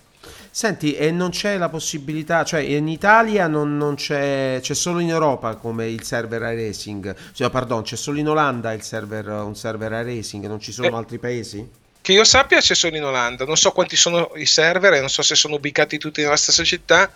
Senti, 0.53 0.97
e 0.97 1.13
non 1.13 1.31
c'è 1.31 1.57
la 1.57 1.69
possibilità, 1.69 2.43
cioè 2.43 2.61
in 2.61 2.89
Italia 2.89 3.47
non, 3.47 3.77
non 3.77 3.95
c'è, 3.95 4.59
c'è 4.61 4.75
solo 4.75 4.99
in 4.99 5.09
Europa 5.09 5.55
come 5.55 5.87
il 5.87 6.03
server 6.03 6.41
iRacing, 6.43 7.15
cioè, 7.33 7.49
pardon, 7.51 7.83
c'è 7.85 7.95
solo 7.95 8.19
in 8.19 8.29
Olanda 8.29 8.73
il 8.73 8.83
server, 8.83 9.29
un 9.29 9.55
server 9.55 9.93
iRacing, 9.93 10.47
non 10.47 10.59
ci 10.59 10.73
sono 10.73 10.89
Eh. 10.89 10.93
altri 10.95 11.19
paesi? 11.19 11.65
Che 12.03 12.13
io 12.13 12.25
sappia 12.25 12.59
c'è 12.59 12.75
solo 12.75 12.97
in 12.97 13.05
Olanda, 13.05 13.45
non 13.45 13.57
so 13.57 13.71
quanti 13.71 13.95
sono 13.95 14.33
i 14.35 14.47
server 14.47 14.95
e 14.95 14.99
non 15.01 15.09
so 15.09 15.23
se 15.23 15.37
sono 15.37 15.55
ubicati 15.55 15.99
tutti 15.99 16.21
nella 16.21 16.37
stessa 16.37 16.65
città. 16.65 17.13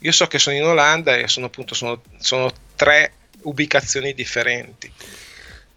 Io 0.00 0.12
so 0.12 0.26
che 0.26 0.38
sono 0.38 0.56
in 0.56 0.64
Olanda 0.64 1.16
e 1.16 1.28
sono 1.28 1.46
appunto 1.46 1.74
sono, 1.74 2.02
sono 2.18 2.52
tre 2.76 3.12
ubicazioni 3.42 4.14
differenti. 4.14 4.92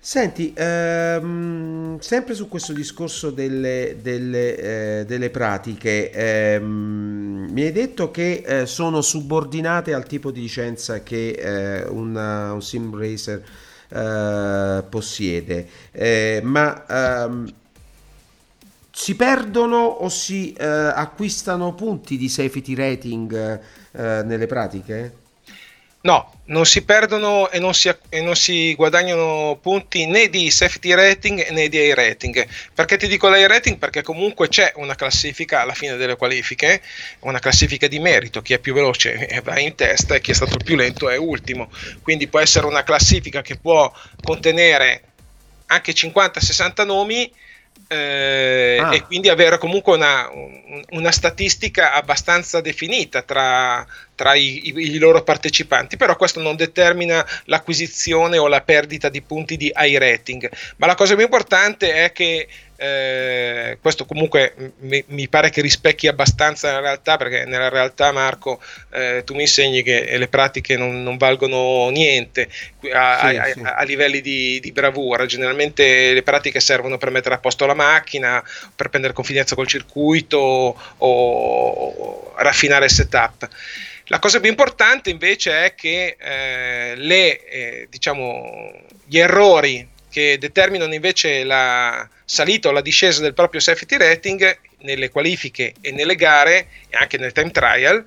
Senti, 0.03 0.51
ehm, 0.56 2.00
sempre 2.00 2.34
su 2.34 2.48
questo 2.48 2.74
discorso 2.74 3.30
delle, 3.30 3.98
delle, 4.01 5.00
eh, 5.01 5.06
delle 5.06 5.30
pratiche, 5.30 6.10
ehm, 6.12 7.50
mi 7.51 7.62
hai 7.62 7.72
detto 7.72 8.10
che 8.10 8.41
eh, 8.46 8.65
sono 8.65 9.01
subordinate 9.01 9.94
al 9.94 10.08
tipo 10.08 10.32
di 10.32 10.41
licenza 10.41 11.03
che 11.03 11.30
eh, 11.32 11.84
una- 11.84 12.51
un 12.53 12.62
sim 12.63 12.98
racer 12.98 13.44
eh, 13.89 14.84
possiede, 14.89 15.68
Eh, 15.91 16.39
ma 16.44 16.86
ehm, 17.25 17.53
si 19.01 19.15
perdono 19.15 19.77
o 19.77 20.10
si 20.10 20.53
eh, 20.53 20.63
acquistano 20.63 21.74
punti 21.74 22.17
di 22.17 22.29
safety 22.29 22.75
rating 22.75 23.60
eh, 23.93 24.22
nelle 24.24 24.46
pratiche? 24.46 25.13
No, 26.01 26.31
non 26.46 26.67
si 26.67 26.84
perdono 26.84 27.50
e 27.50 27.58
non 27.58 27.74
si, 27.74 27.91
e 28.10 28.22
non 28.22 28.36
si 28.36 28.75
guadagnano 28.75 29.58
punti 29.60 30.05
né 30.05 30.29
di 30.29 30.51
safety 30.51 30.93
rating 30.93 31.50
né 31.50 31.67
di 31.67 31.79
A 31.89 31.96
rating. 31.96 32.48
Perché 32.75 32.98
ti 32.98 33.08
dico 33.08 33.27
l'A 33.27 33.48
rating? 33.48 33.79
Perché 33.79 34.03
comunque 34.03 34.50
c'è 34.50 34.72
una 34.75 34.93
classifica 34.93 35.62
alla 35.62 35.74
fine 35.74 35.96
delle 35.96 36.15
qualifiche, 36.15 36.84
una 37.22 37.39
classifica 37.39 37.88
di 37.88 37.98
merito, 37.98 38.43
chi 38.43 38.53
è 38.53 38.60
più 38.60 38.75
veloce 38.75 39.27
eh, 39.27 39.41
va 39.41 39.58
in 39.58 39.74
testa 39.74 40.13
e 40.13 40.22
chi 40.22 40.29
è 40.29 40.36
stato 40.36 40.58
più 40.58 40.75
lento 40.75 41.10
è 41.10 41.17
ultimo. 41.17 41.72
Quindi 42.03 42.27
può 42.27 42.39
essere 42.39 42.67
una 42.67 42.84
classifica 42.84 43.41
che 43.41 43.58
può 43.58 43.91
contenere 44.22 45.01
anche 45.65 45.91
50-60 45.91 46.86
nomi 46.86 47.31
eh, 47.88 48.78
Ah. 48.82 48.94
e 48.96 49.01
quindi 49.04 49.28
avere 49.30 49.58
comunque 49.58 49.96
una, 49.96 50.30
un- 50.32 50.82
una 50.92 51.12
statistica 51.12 51.92
abbastanza 51.94 52.62
definita 52.62 53.22
tra, 53.22 53.86
tra 54.16 54.34
i, 54.34 54.70
i- 54.70 54.74
i 54.96 54.98
loro 54.98 55.22
partecipanti, 55.24 55.98
però 55.98 56.16
questo 56.16 56.40
non 56.42 56.56
determina 56.56 57.25
l'acquisizione 57.46 58.38
o 58.38 58.48
la 58.48 58.62
perdita 58.62 59.10
di 59.10 59.22
punti 59.22 59.58
di 59.58 59.72
high 59.75 59.98
rating. 59.98 60.50
Ma 60.78 60.88
la 60.88 60.96
cosa 60.96 61.16
più 61.16 61.24
importante 61.24 61.94
è 62.06 62.12
che 62.13 62.48
eh, 62.82 63.78
questo 63.80 64.06
comunque 64.06 64.56
mi, 64.80 65.04
mi 65.10 65.28
pare 65.28 65.52
che 65.52 65.62
rispecchi 65.62 66.08
abbastanza 66.08 66.72
la 66.72 66.80
realtà, 66.80 67.16
perché 67.18 67.46
nella 67.46 67.70
realtà, 67.70 68.12
Marco, 68.12 68.60
eh, 68.92 69.22
tu 69.24 69.36
mi 69.36 69.42
insegni 69.42 69.84
che 69.84 70.18
le 70.18 70.28
pratiche 70.28 70.78
non, 70.78 71.04
non 71.04 71.18
valgono 71.18 71.90
niente 71.90 72.50
a, 72.92 73.30
Sì, 73.30 73.38
a- 73.38 73.46
sì. 73.46 73.62
a 73.64 73.84
livelli 73.84 74.22
di, 74.22 74.60
di 74.60 74.72
bravura. 74.72 75.28
Generalmente 75.28 76.14
le 76.14 76.24
pratiche 76.24 76.60
servono 76.60 76.98
per 76.98 77.12
mettere 77.12 77.36
a 77.36 77.38
posto 77.38 77.68
la 77.68 77.76
macchina, 77.76 78.44
per 78.76 78.90
prendere 78.90 79.14
confidenza 79.14 79.54
col 79.54 79.68
circuito 79.68 80.76
o 80.98 82.34
raffinare 82.38 82.86
il 82.86 82.92
setup. 82.92 83.48
La 84.06 84.18
cosa 84.18 84.40
più 84.40 84.50
importante 84.50 85.12
invece 85.12 85.66
è 85.66 85.76
che 85.76 86.18
eh, 86.20 86.96
le, 86.96 87.46
eh, 87.46 87.88
diciamo, 87.90 88.74
gli 89.06 89.20
errori 89.20 89.88
che 90.12 90.38
determinano 90.38 90.94
invece 90.94 91.44
la 91.44 92.08
salita 92.25 92.70
o 92.70 92.72
la 92.72 92.82
discesa 92.82 93.22
del 93.22 93.34
proprio 93.34 93.62
safety 93.62 93.98
rating 93.98 94.60
nelle 94.80 95.10
qualifiche 95.10 95.74
e 95.80 95.91
nelle 95.91 96.15
gare 96.15 96.68
e 96.89 96.98
anche 96.98 97.18
nel 97.18 97.32
time 97.32 97.51
trial 97.51 98.06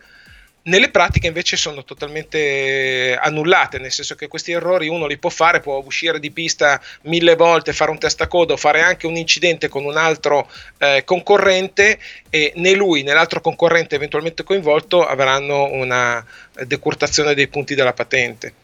nelle 0.64 0.90
pratiche 0.90 1.26
invece 1.26 1.56
sono 1.56 1.84
totalmente 1.84 3.18
annullate, 3.20 3.78
nel 3.78 3.92
senso 3.92 4.14
che 4.14 4.28
questi 4.28 4.52
errori 4.52 4.88
uno 4.88 5.06
li 5.06 5.18
può 5.18 5.28
fare, 5.28 5.60
può 5.60 5.82
uscire 5.84 6.18
di 6.18 6.30
pista 6.30 6.80
mille 7.02 7.36
volte, 7.36 7.72
fare 7.72 7.90
un 7.90 7.98
testacoda 7.98 8.54
o 8.54 8.56
fare 8.56 8.80
anche 8.80 9.06
un 9.06 9.16
incidente 9.16 9.68
con 9.68 9.84
un 9.84 9.96
altro 9.96 10.50
eh, 10.78 11.02
concorrente 11.04 11.98
e 12.30 12.52
né 12.56 12.72
lui 12.74 13.02
né 13.02 13.12
l'altro 13.12 13.40
concorrente 13.40 13.94
eventualmente 13.94 14.42
coinvolto 14.42 15.04
avranno 15.04 15.70
una 15.72 16.24
decurtazione 16.64 17.34
dei 17.34 17.48
punti 17.48 17.74
della 17.74 17.92
patente. 17.92 18.63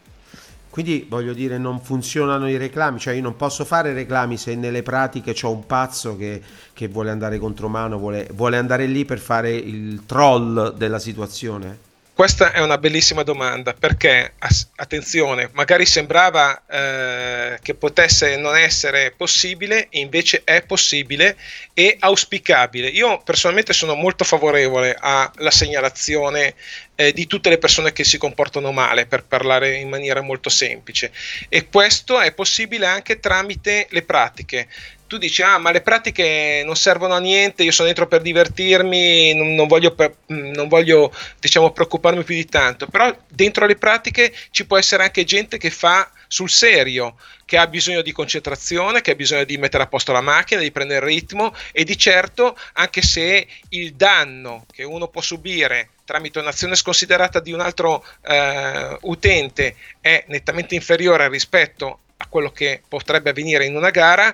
Quindi 0.71 1.05
voglio 1.09 1.33
dire, 1.33 1.57
non 1.57 1.81
funzionano 1.81 2.49
i 2.49 2.55
reclami, 2.55 2.97
cioè 2.97 3.13
io 3.13 3.21
non 3.21 3.35
posso 3.35 3.65
fare 3.65 3.91
reclami 3.91 4.37
se 4.37 4.55
nelle 4.55 4.83
pratiche 4.83 5.33
c'ho 5.33 5.51
un 5.51 5.65
pazzo 5.65 6.15
che, 6.15 6.41
che 6.71 6.87
vuole 6.87 7.11
andare 7.11 7.37
contromano, 7.39 7.97
vuole, 7.97 8.29
vuole 8.33 8.57
andare 8.57 8.85
lì 8.85 9.03
per 9.03 9.19
fare 9.19 9.51
il 9.51 10.05
troll 10.05 10.73
della 10.75 10.97
situazione. 10.97 11.89
Questa 12.21 12.51
è 12.51 12.59
una 12.59 12.77
bellissima 12.77 13.23
domanda 13.23 13.73
perché, 13.73 14.33
attenzione, 14.75 15.49
magari 15.53 15.87
sembrava 15.87 16.61
eh, 16.67 17.57
che 17.63 17.73
potesse 17.73 18.37
non 18.37 18.55
essere 18.55 19.09
possibile, 19.09 19.87
invece 19.89 20.43
è 20.43 20.61
possibile 20.61 21.35
e 21.73 21.97
auspicabile. 21.99 22.89
Io 22.89 23.23
personalmente 23.23 23.73
sono 23.73 23.95
molto 23.95 24.23
favorevole 24.23 24.95
alla 24.99 25.49
segnalazione 25.49 26.53
eh, 26.93 27.11
di 27.11 27.25
tutte 27.25 27.49
le 27.49 27.57
persone 27.57 27.91
che 27.91 28.03
si 28.03 28.19
comportano 28.19 28.71
male, 28.71 29.07
per 29.07 29.23
parlare 29.23 29.77
in 29.77 29.89
maniera 29.89 30.21
molto 30.21 30.49
semplice. 30.49 31.11
E 31.49 31.69
questo 31.69 32.19
è 32.19 32.33
possibile 32.33 32.85
anche 32.85 33.19
tramite 33.19 33.87
le 33.89 34.03
pratiche 34.03 34.67
tu 35.11 35.17
dici 35.17 35.41
ah 35.41 35.57
ma 35.57 35.71
le 35.71 35.81
pratiche 35.81 36.63
non 36.63 36.77
servono 36.77 37.15
a 37.15 37.19
niente 37.19 37.63
io 37.63 37.73
sono 37.73 37.87
dentro 37.87 38.07
per 38.07 38.21
divertirmi 38.21 39.33
non, 39.33 39.55
non 39.55 39.67
voglio, 39.67 39.93
per- 39.93 40.15
mh, 40.27 40.51
non 40.51 40.69
voglio 40.69 41.13
diciamo 41.37 41.71
preoccuparmi 41.71 42.23
più 42.23 42.35
di 42.35 42.45
tanto. 42.45 42.87
Però 42.87 43.13
dentro 43.27 43.65
le 43.65 43.75
pratiche 43.75 44.33
ci 44.51 44.65
può 44.65 44.77
essere 44.77 45.03
anche 45.03 45.25
gente 45.25 45.57
che 45.57 45.69
fa 45.69 46.09
sul 46.29 46.49
serio, 46.49 47.17
che 47.43 47.57
ha 47.57 47.67
bisogno 47.67 48.01
di 48.01 48.13
concentrazione, 48.13 49.01
che 49.01 49.11
ha 49.11 49.15
bisogno 49.15 49.43
di 49.43 49.57
mettere 49.57 49.83
a 49.83 49.87
posto 49.87 50.13
la 50.13 50.21
macchina, 50.21 50.61
di 50.61 50.71
prendere 50.71 51.05
il 51.05 51.13
ritmo 51.13 51.53
e 51.73 51.83
di 51.83 51.97
certo, 51.97 52.57
anche 52.73 53.01
se 53.01 53.45
il 53.69 53.93
danno 53.95 54.65
che 54.71 54.83
uno 54.83 55.09
può 55.09 55.19
subire 55.19 55.89
tramite 56.05 56.39
un'azione 56.39 56.75
sconsiderata 56.75 57.41
di 57.41 57.51
un 57.51 57.59
altro 57.59 58.05
eh, 58.23 58.97
utente 59.01 59.75
è 59.99 60.23
nettamente 60.27 60.75
inferiore 60.75 61.27
rispetto 61.27 61.99
a 62.17 62.27
quello 62.27 62.51
che 62.51 62.81
potrebbe 62.87 63.31
avvenire 63.31 63.65
in 63.65 63.75
una 63.75 63.89
gara, 63.89 64.33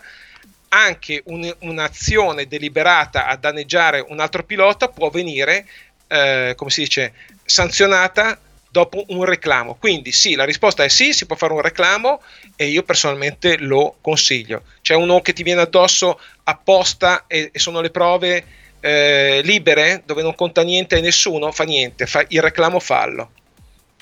anche 0.70 1.22
un, 1.26 1.54
un'azione 1.60 2.48
deliberata 2.48 3.28
a 3.28 3.36
danneggiare 3.36 4.06
un 4.08 4.20
altro 4.20 4.44
pilota 4.44 4.90
può 4.90 5.10
venire, 5.10 5.66
eh, 6.08 6.54
come 6.56 6.70
si 6.70 6.82
dice, 6.82 7.14
sanzionata 7.46 8.40
dopo 8.70 9.06
un 9.08 9.24
reclamo. 9.24 9.76
Quindi 9.76 10.12
sì, 10.12 10.36
la 10.36 10.46
risposta 10.46 10.84
è 10.84 10.88
sì, 10.88 11.14
si 11.14 11.26
può 11.26 11.36
fare 11.36 11.54
un 11.54 11.62
reclamo 11.62 12.22
e 12.56 12.68
io 12.68 12.84
personalmente 12.84 13.58
lo 13.58 13.96
consiglio. 14.02 14.64
C'è 14.82 14.94
uno 14.94 15.22
che 15.22 15.34
ti 15.34 15.44
viene 15.44 15.62
addosso 15.62 16.20
apposta 16.44 17.26
e, 17.28 17.50
e 17.52 17.60
sono 17.60 17.82
le 17.82 17.90
prove 17.90 18.46
eh, 18.80 19.42
libere 19.44 20.04
dove 20.06 20.22
non 20.22 20.36
conta 20.36 20.62
niente 20.64 20.98
e 20.98 21.02
nessuno 21.02 21.52
fa 21.52 21.64
niente, 21.64 22.06
fa 22.06 22.24
il 22.28 22.42
reclamo 22.42 22.80
fallo. 22.80 23.32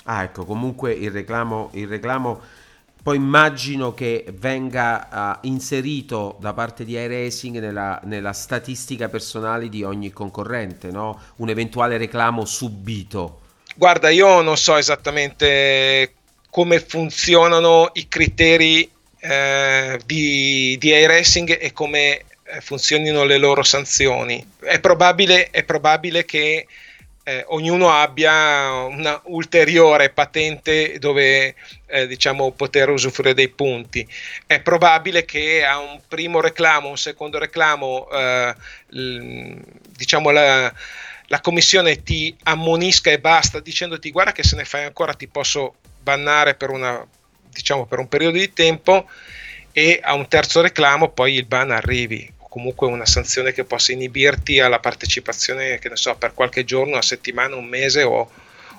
Ah, 0.04 0.22
ecco, 0.22 0.44
comunque 0.44 0.92
il 0.92 1.10
reclamo, 1.10 1.70
il 1.72 1.88
reclamo 1.88 2.40
poi 3.06 3.18
immagino 3.18 3.94
che 3.94 4.24
venga 4.32 5.38
uh, 5.40 5.46
inserito 5.46 6.36
da 6.40 6.52
parte 6.54 6.84
di 6.84 6.94
iRacing 6.94 7.60
nella, 7.60 8.00
nella 8.02 8.32
statistica 8.32 9.08
personale 9.08 9.68
di 9.68 9.84
ogni 9.84 10.10
concorrente, 10.10 10.90
no? 10.90 11.22
Un 11.36 11.48
eventuale 11.48 11.98
reclamo 11.98 12.44
subito. 12.44 13.42
Guarda, 13.76 14.10
io 14.10 14.40
non 14.40 14.56
so 14.56 14.74
esattamente 14.74 16.14
come 16.50 16.80
funzionano 16.80 17.90
i 17.92 18.08
criteri 18.08 18.90
eh, 19.20 20.00
di, 20.04 20.76
di 20.76 20.88
iRacing 20.88 21.58
e 21.60 21.72
come 21.72 22.24
eh, 22.42 22.60
funzionino 22.60 23.22
le 23.22 23.38
loro 23.38 23.62
sanzioni. 23.62 24.44
È 24.58 24.80
probabile, 24.80 25.50
è 25.50 25.62
probabile 25.62 26.24
che 26.24 26.66
eh, 27.28 27.42
ognuno 27.48 27.90
abbia 27.90 28.70
una 28.84 29.20
ulteriore 29.24 30.10
patente 30.10 30.96
dove 31.00 31.56
eh, 31.86 32.06
diciamo 32.06 32.52
poter 32.52 32.88
usufruire 32.88 33.34
dei 33.34 33.48
punti. 33.48 34.06
È 34.46 34.60
probabile 34.60 35.24
che 35.24 35.64
a 35.64 35.80
un 35.80 36.00
primo 36.06 36.40
reclamo, 36.40 36.88
un 36.88 36.96
secondo 36.96 37.38
reclamo, 37.38 38.08
eh, 38.12 38.54
l, 38.90 39.56
diciamo 39.96 40.30
la, 40.30 40.72
la 41.26 41.40
commissione 41.40 42.04
ti 42.04 42.36
ammonisca 42.44 43.10
e 43.10 43.18
basta 43.18 43.58
dicendoti 43.58 44.12
guarda 44.12 44.30
che 44.30 44.44
se 44.44 44.54
ne 44.54 44.64
fai 44.64 44.84
ancora 44.84 45.12
ti 45.12 45.26
posso 45.26 45.74
bannare 46.00 46.54
per, 46.54 46.70
una, 46.70 47.04
diciamo, 47.50 47.86
per 47.86 47.98
un 47.98 48.06
periodo 48.06 48.38
di 48.38 48.52
tempo 48.52 49.10
e 49.72 49.98
a 50.00 50.14
un 50.14 50.28
terzo 50.28 50.60
reclamo 50.60 51.08
poi 51.08 51.34
il 51.34 51.44
ban 51.44 51.72
arrivi 51.72 52.34
comunque 52.56 52.86
una 52.86 53.04
sanzione 53.04 53.52
che 53.52 53.64
possa 53.64 53.92
inibirti 53.92 54.60
alla 54.60 54.78
partecipazione, 54.78 55.78
che 55.78 55.90
ne 55.90 55.96
so, 55.96 56.16
per 56.16 56.32
qualche 56.32 56.64
giorno, 56.64 56.92
una 56.92 57.02
settimana, 57.02 57.54
un 57.54 57.66
mese 57.66 58.02
o, 58.02 58.30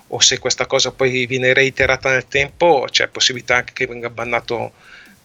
o 0.07 0.19
se 0.19 0.39
questa 0.39 0.65
cosa 0.65 0.91
poi 0.91 1.27
viene 1.27 1.53
reiterata 1.53 2.09
nel 2.09 2.27
tempo, 2.27 2.87
c'è 2.89 3.07
possibilità 3.07 3.57
anche 3.57 3.73
che 3.73 3.85
venga 3.85 4.09
bannato 4.09 4.71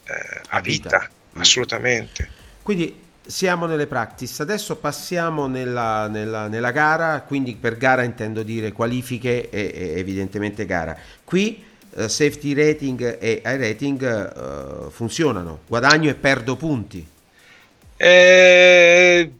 eh, 0.03 0.41
a 0.49 0.61
vita, 0.61 0.99
vita. 0.99 1.09
Mm. 1.35 1.41
assolutamente. 1.41 2.29
Quindi 2.61 2.95
siamo 3.25 3.65
nelle 3.65 3.87
practice, 3.87 4.43
adesso 4.43 4.75
passiamo 4.75 5.47
nella, 5.47 6.07
nella, 6.07 6.47
nella, 6.47 6.69
gara, 6.69 7.21
quindi 7.21 7.55
per 7.55 7.75
gara 7.77 8.03
intendo 8.03 8.43
dire 8.43 8.71
qualifiche 8.71 9.49
e, 9.49 9.71
e 9.73 9.97
evidentemente 9.97 10.67
gara. 10.67 10.95
Qui 11.23 11.65
uh, 11.89 12.07
safety 12.07 12.53
rating 12.53 13.17
e 13.19 13.41
high 13.43 13.59
rating 13.59 14.85
uh, 14.85 14.91
funzionano, 14.91 15.61
guadagno 15.65 16.11
e 16.11 16.13
perdo 16.13 16.55
punti. 16.55 17.12
Eh, 17.97 19.31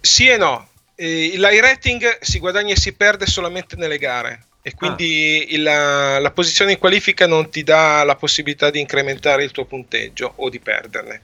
sì 0.00 0.28
e 0.28 0.36
no. 0.36 0.68
Eh, 0.94 1.32
l'high 1.36 1.60
rating 1.60 2.18
si 2.20 2.38
guadagna 2.38 2.74
e 2.74 2.76
si 2.76 2.92
perde 2.92 3.26
solamente 3.26 3.76
nelle 3.76 3.98
gare 3.98 4.44
e 4.62 4.74
quindi 4.74 5.48
ah. 5.52 5.62
la, 5.62 6.18
la, 6.18 6.30
posizione 6.32 6.72
in 6.72 6.78
qualifica 6.78 7.26
non 7.26 7.48
ti 7.48 7.62
dà 7.62 8.04
la 8.04 8.14
possibilità 8.16 8.68
di 8.68 8.78
incrementare 8.78 9.42
il 9.42 9.52
tuo 9.52 9.64
punteggio 9.64 10.34
o 10.36 10.50
di 10.50 10.58
perderne. 10.60 11.22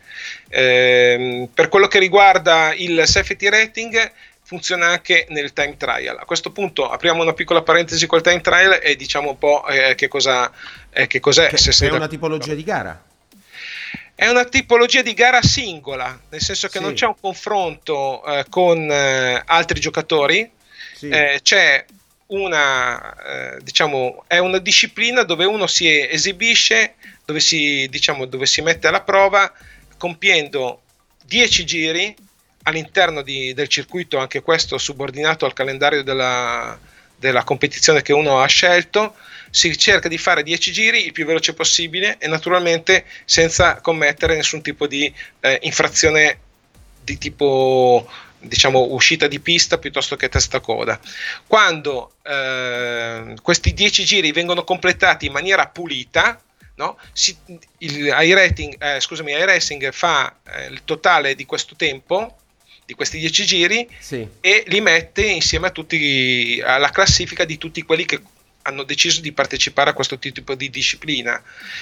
Eh, 0.48 1.46
per 1.52 1.68
quello 1.68 1.86
che 1.86 1.98
riguarda 1.98 2.72
il 2.74 3.02
safety 3.04 3.48
rating 3.50 4.12
funziona 4.42 4.86
anche 4.86 5.26
nel 5.30 5.52
time 5.52 5.76
trial. 5.76 6.16
A 6.18 6.24
questo 6.24 6.50
punto 6.50 6.88
apriamo 6.88 7.22
una 7.22 7.34
piccola 7.34 7.60
parentesi 7.60 8.06
col 8.06 8.22
time 8.22 8.40
trial 8.40 8.78
e 8.82 8.96
diciamo 8.96 9.30
un 9.30 9.38
po' 9.38 9.66
eh, 9.66 9.94
che, 9.96 10.08
cosa, 10.08 10.50
eh, 10.90 11.06
che 11.06 11.20
cos'è. 11.20 11.48
Che, 11.48 11.58
se 11.58 11.86
è 11.86 11.90
una 11.90 12.08
tipologia 12.08 12.54
di 12.54 12.64
gara. 12.64 13.04
È 14.18 14.26
una 14.28 14.46
tipologia 14.46 15.02
di 15.02 15.12
gara 15.12 15.42
singola, 15.42 16.18
nel 16.30 16.40
senso 16.40 16.68
che 16.68 16.78
sì. 16.78 16.82
non 16.82 16.94
c'è 16.94 17.04
un 17.04 17.20
confronto 17.20 18.24
eh, 18.24 18.46
con 18.48 18.90
eh, 18.90 19.42
altri 19.44 19.78
giocatori, 19.78 20.50
sì. 20.94 21.10
eh, 21.10 21.40
c'è 21.42 21.84
una, 22.28 23.14
eh, 23.54 23.58
diciamo, 23.62 24.24
è 24.26 24.38
una 24.38 24.56
disciplina 24.56 25.22
dove 25.22 25.44
uno 25.44 25.66
si 25.66 25.86
esibisce, 25.86 26.94
dove 27.26 27.40
si, 27.40 27.86
diciamo, 27.90 28.24
dove 28.24 28.46
si 28.46 28.62
mette 28.62 28.86
alla 28.88 29.02
prova 29.02 29.52
compiendo 29.98 30.80
10 31.26 31.66
giri 31.66 32.16
all'interno 32.62 33.20
di, 33.20 33.52
del 33.52 33.68
circuito, 33.68 34.16
anche 34.16 34.40
questo 34.40 34.78
subordinato 34.78 35.44
al 35.44 35.52
calendario 35.52 36.02
della, 36.02 36.78
della 37.16 37.44
competizione 37.44 38.00
che 38.00 38.14
uno 38.14 38.40
ha 38.40 38.46
scelto, 38.46 39.14
si 39.56 39.74
cerca 39.78 40.06
di 40.06 40.18
fare 40.18 40.42
10 40.42 40.70
giri 40.70 41.06
il 41.06 41.12
più 41.12 41.24
veloce 41.24 41.54
possibile 41.54 42.18
e 42.18 42.28
naturalmente 42.28 43.06
senza 43.24 43.80
commettere 43.80 44.36
nessun 44.36 44.60
tipo 44.60 44.86
di 44.86 45.10
eh, 45.40 45.58
infrazione 45.62 46.40
di 47.02 47.16
tipo 47.16 48.06
diciamo 48.38 48.88
uscita 48.90 49.26
di 49.28 49.40
pista 49.40 49.78
piuttosto 49.78 50.14
che 50.14 50.28
testa 50.28 50.60
coda. 50.60 51.00
Quando 51.46 52.16
eh, 52.22 53.34
questi 53.40 53.72
10 53.72 54.04
giri 54.04 54.30
vengono 54.30 54.62
completati 54.62 55.24
in 55.24 55.32
maniera 55.32 55.66
pulita, 55.68 56.38
no? 56.74 56.98
si, 57.14 57.34
il 57.78 58.14
iRacing, 58.14 58.76
eh, 58.78 59.00
scusami, 59.00 59.32
iRacing 59.32 59.90
fa 59.90 60.36
eh, 60.44 60.66
il 60.66 60.84
totale 60.84 61.34
di 61.34 61.46
questo 61.46 61.76
tempo 61.76 62.36
di 62.84 62.92
questi 62.92 63.18
10 63.18 63.46
giri 63.46 63.88
sì. 63.98 64.28
e 64.38 64.64
li 64.66 64.82
mette 64.82 65.24
insieme 65.24 65.68
a 65.68 65.70
tutti 65.70 66.62
alla 66.62 66.90
classifica 66.90 67.46
di 67.46 67.56
tutti 67.56 67.82
quelli 67.82 68.04
che 68.04 68.20
hanno 68.66 68.82
deciso 68.82 69.20
di 69.20 69.32
partecipare 69.32 69.90
a 69.90 69.92
questo 69.92 70.18
tipo 70.18 70.54
di 70.54 70.68
disciplina. 70.70 71.40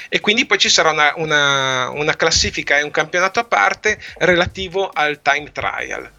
E 0.09 0.21
quindi 0.21 0.47
poi 0.47 0.59
ci 0.59 0.69
sarà 0.69 0.91
una, 0.91 1.13
una, 1.17 1.89
una 1.91 2.15
classifica 2.15 2.79
e 2.79 2.83
un 2.83 2.91
campionato 2.91 3.41
a 3.41 3.45
parte 3.45 3.99
relativo 4.19 4.91
al 4.91 5.21
time 5.23 5.51
trial. 5.51 6.11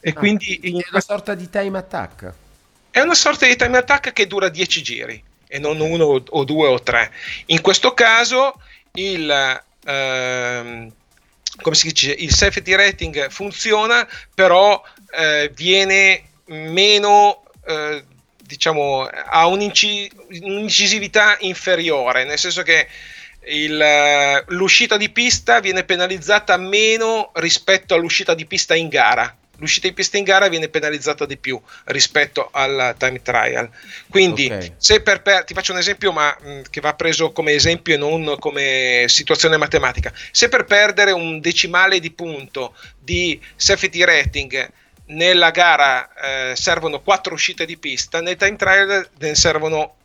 E 0.00 0.10
ah, 0.10 0.12
quindi 0.12 0.60
è 0.62 0.88
una 0.90 1.00
sorta 1.00 1.34
di 1.34 1.48
time 1.50 1.78
attack. 1.78 2.32
È 2.90 3.00
una 3.00 3.14
sorta 3.14 3.46
di 3.46 3.56
time 3.56 3.78
attack 3.78 4.12
che 4.12 4.26
dura 4.26 4.48
10 4.48 4.82
giri 4.82 5.22
e 5.46 5.58
non 5.58 5.80
uno 5.80 6.22
o 6.28 6.44
due 6.44 6.68
o 6.68 6.80
tre. 6.82 7.12
In 7.46 7.60
questo 7.60 7.92
caso 7.94 8.60
il 8.92 9.62
ehm, 9.84 10.92
come 11.60 11.74
si 11.76 11.88
dice 11.88 12.12
il 12.12 12.32
safety 12.32 12.74
rating 12.74 13.28
funziona 13.30 14.08
però 14.34 14.82
eh, 15.16 15.50
viene 15.54 16.24
meno 16.46 17.44
eh, 17.66 18.04
diciamo, 18.46 19.02
ha 19.04 19.46
un'incisività 19.46 21.36
inferiore, 21.40 22.24
nel 22.24 22.38
senso 22.38 22.62
che 22.62 22.86
il, 23.46 24.44
l'uscita 24.48 24.96
di 24.96 25.10
pista 25.10 25.60
viene 25.60 25.84
penalizzata 25.84 26.56
meno 26.56 27.30
rispetto 27.34 27.94
all'uscita 27.94 28.34
di 28.34 28.46
pista 28.46 28.74
in 28.74 28.88
gara. 28.88 29.36
L'uscita 29.58 29.86
di 29.86 29.94
pista 29.94 30.16
in 30.16 30.24
gara 30.24 30.48
viene 30.48 30.68
penalizzata 30.68 31.26
di 31.26 31.36
più 31.36 31.60
rispetto 31.84 32.48
al 32.50 32.94
time 32.98 33.22
trial. 33.22 33.70
Quindi, 34.08 34.46
okay. 34.46 34.72
se 34.76 35.00
per, 35.00 35.22
per, 35.22 35.44
ti 35.44 35.54
faccio 35.54 35.72
un 35.72 35.78
esempio, 35.78 36.10
ma 36.10 36.36
mh, 36.40 36.62
che 36.70 36.80
va 36.80 36.94
preso 36.94 37.30
come 37.30 37.52
esempio 37.52 37.94
e 37.94 37.96
non 37.96 38.36
come 38.40 39.04
situazione 39.06 39.56
matematica. 39.56 40.12
Se 40.32 40.48
per 40.48 40.64
perdere 40.64 41.12
un 41.12 41.40
decimale 41.40 42.00
di 42.00 42.10
punto 42.10 42.74
di 42.98 43.40
safety 43.54 44.02
rating 44.02 44.72
nella 45.06 45.50
gara 45.50 46.12
eh, 46.14 46.56
servono 46.56 47.00
4 47.00 47.34
uscite 47.34 47.66
di 47.66 47.76
pista, 47.76 48.20
nel 48.20 48.36
time 48.36 48.56
trial 48.56 49.08
ne 49.18 49.34
servono 49.34 49.96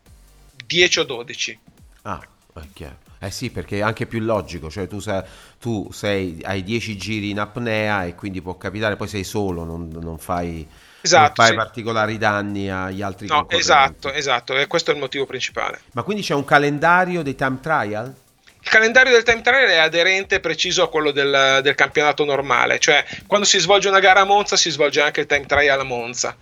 10 0.65 0.99
o 0.99 1.03
12. 1.03 1.59
Ah, 2.03 2.21
è 2.55 2.59
chiaro. 2.73 3.07
Eh 3.21 3.31
sì, 3.31 3.49
perché 3.49 3.79
è 3.79 3.81
anche 3.81 4.05
più 4.05 4.21
logico, 4.21 4.69
cioè 4.69 4.87
tu, 4.87 4.99
sei, 4.99 5.21
tu 5.59 5.89
sei, 5.91 6.39
hai 6.43 6.63
10 6.63 6.95
giri 6.95 7.29
in 7.31 7.39
apnea 7.39 8.05
e 8.05 8.15
quindi 8.15 8.41
può 8.41 8.57
capitare, 8.57 8.95
poi 8.95 9.09
sei 9.09 9.25
solo, 9.25 9.65
non, 9.65 9.89
non 9.89 10.17
fai, 10.17 10.65
esatto, 11.01 11.23
non 11.25 11.33
fai 11.35 11.47
sì. 11.47 11.55
particolari 11.55 12.17
danni 12.17 12.71
agli 12.71 13.01
altri 13.01 13.27
no, 13.27 13.45
esatto, 13.49 14.09
esatto, 14.09 14.55
e 14.55 14.67
questo 14.67 14.91
è 14.91 14.93
il 14.93 15.01
motivo 15.01 15.25
principale. 15.25 15.81
Ma 15.91 16.03
quindi 16.03 16.23
c'è 16.23 16.33
un 16.33 16.45
calendario 16.45 17.21
dei 17.21 17.35
time 17.35 17.59
trial? 17.59 18.15
Il 18.61 18.69
calendario 18.69 19.13
del 19.13 19.23
time 19.23 19.41
trial 19.41 19.69
è 19.69 19.77
aderente 19.77 20.35
e 20.35 20.39
preciso 20.39 20.83
a 20.83 20.89
quello 20.89 21.11
del, 21.11 21.59
del, 21.63 21.75
campionato 21.75 22.25
normale, 22.25 22.79
cioè 22.79 23.05
quando 23.25 23.45
si 23.45 23.57
svolge 23.59 23.87
una 23.87 23.99
gara 23.99 24.21
a 24.21 24.25
Monza 24.25 24.57
si 24.57 24.69
svolge 24.69 25.01
anche 25.01 25.21
il 25.21 25.27
time 25.27 25.45
trial 25.45 25.79
a 25.79 25.83
Monza. 25.83 26.35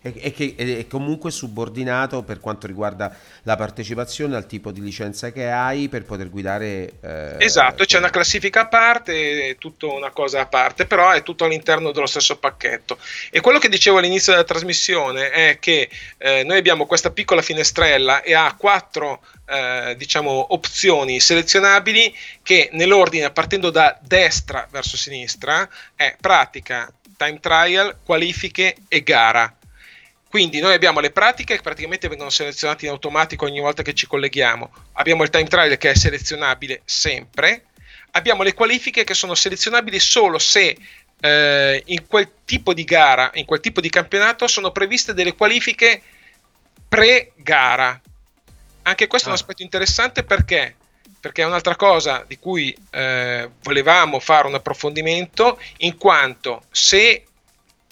E, 0.00 0.32
che 0.32 0.54
è 0.56 0.86
comunque 0.86 1.30
subordinato 1.30 2.22
per 2.22 2.40
quanto 2.40 2.66
riguarda 2.66 3.14
la 3.42 3.56
partecipazione 3.56 4.36
al 4.36 4.46
tipo 4.46 4.70
di 4.70 4.80
licenza 4.80 5.32
che 5.32 5.50
hai 5.50 5.88
per 5.88 6.04
poter 6.04 6.30
guidare. 6.30 6.92
Eh, 7.00 7.36
esatto, 7.38 7.84
c'è 7.84 7.98
una 7.98 8.10
classifica 8.10 8.62
a 8.62 8.68
parte, 8.68 9.48
è 9.48 9.56
tutto 9.56 9.92
una 9.94 10.10
cosa 10.10 10.40
a 10.40 10.46
parte, 10.46 10.86
però 10.86 11.10
è 11.10 11.22
tutto 11.22 11.44
all'interno 11.44 11.90
dello 11.90 12.06
stesso 12.06 12.38
pacchetto. 12.38 12.98
E 13.30 13.40
quello 13.40 13.58
che 13.58 13.68
dicevo 13.68 13.98
all'inizio 13.98 14.32
della 14.32 14.44
trasmissione 14.44 15.30
è 15.30 15.58
che 15.60 15.88
eh, 16.18 16.44
noi 16.44 16.58
abbiamo 16.58 16.86
questa 16.86 17.10
piccola 17.10 17.42
finestrella 17.42 18.22
e 18.22 18.34
ha 18.34 18.54
quattro 18.56 19.20
eh, 19.46 19.94
diciamo, 19.96 20.52
opzioni 20.54 21.20
selezionabili 21.20 22.14
che 22.42 22.68
nell'ordine 22.72 23.30
partendo 23.30 23.70
da 23.70 23.98
destra 24.00 24.66
verso 24.70 24.96
sinistra 24.96 25.68
è 25.94 26.16
pratica, 26.20 26.92
time 27.16 27.40
trial, 27.40 27.96
qualifiche 28.04 28.76
e 28.88 29.02
gara. 29.02 29.57
Quindi 30.28 30.60
noi 30.60 30.74
abbiamo 30.74 31.00
le 31.00 31.10
pratiche 31.10 31.56
che 31.56 31.62
praticamente 31.62 32.08
vengono 32.08 32.28
selezionate 32.28 32.84
in 32.84 32.90
automatico 32.90 33.46
ogni 33.46 33.60
volta 33.60 33.82
che 33.82 33.94
ci 33.94 34.06
colleghiamo. 34.06 34.70
Abbiamo 34.92 35.22
il 35.22 35.30
time 35.30 35.48
trial 35.48 35.76
che 35.78 35.90
è 35.90 35.94
selezionabile 35.94 36.82
sempre. 36.84 37.64
Abbiamo 38.12 38.42
le 38.42 38.52
qualifiche 38.52 39.04
che 39.04 39.14
sono 39.14 39.34
selezionabili 39.34 39.98
solo 39.98 40.38
se 40.38 40.76
eh, 41.20 41.82
in 41.86 42.06
quel 42.06 42.30
tipo 42.44 42.74
di 42.74 42.84
gara, 42.84 43.30
in 43.34 43.46
quel 43.46 43.60
tipo 43.60 43.80
di 43.80 43.88
campionato 43.88 44.46
sono 44.46 44.70
previste 44.70 45.14
delle 45.14 45.34
qualifiche 45.34 46.02
pre-gara. 46.88 47.98
Anche 48.82 49.06
questo 49.06 49.28
ah. 49.28 49.32
è 49.32 49.34
un 49.34 49.38
ah. 49.38 49.42
aspetto 49.42 49.62
interessante 49.62 50.24
perché 50.24 50.76
perché 51.20 51.42
è 51.42 51.46
un'altra 51.46 51.74
cosa 51.74 52.24
di 52.26 52.38
cui 52.38 52.76
eh, 52.90 53.50
volevamo 53.62 54.20
fare 54.20 54.46
un 54.46 54.54
approfondimento, 54.54 55.60
in 55.78 55.96
quanto 55.96 56.62
se 56.70 57.24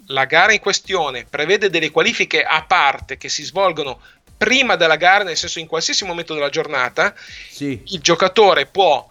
la 0.08 0.24
gara 0.24 0.52
in 0.52 0.60
questione 0.60 1.24
prevede 1.28 1.70
delle 1.70 1.90
qualifiche 1.90 2.42
a 2.42 2.62
parte 2.64 3.16
che 3.16 3.28
si 3.28 3.42
svolgono 3.42 4.00
prima 4.36 4.76
della 4.76 4.96
gara, 4.96 5.24
nel 5.24 5.36
senso 5.36 5.58
in 5.58 5.66
qualsiasi 5.66 6.04
momento 6.04 6.34
della 6.34 6.50
giornata, 6.50 7.14
sì. 7.48 7.80
il 7.86 8.00
giocatore 8.00 8.66
può 8.66 9.10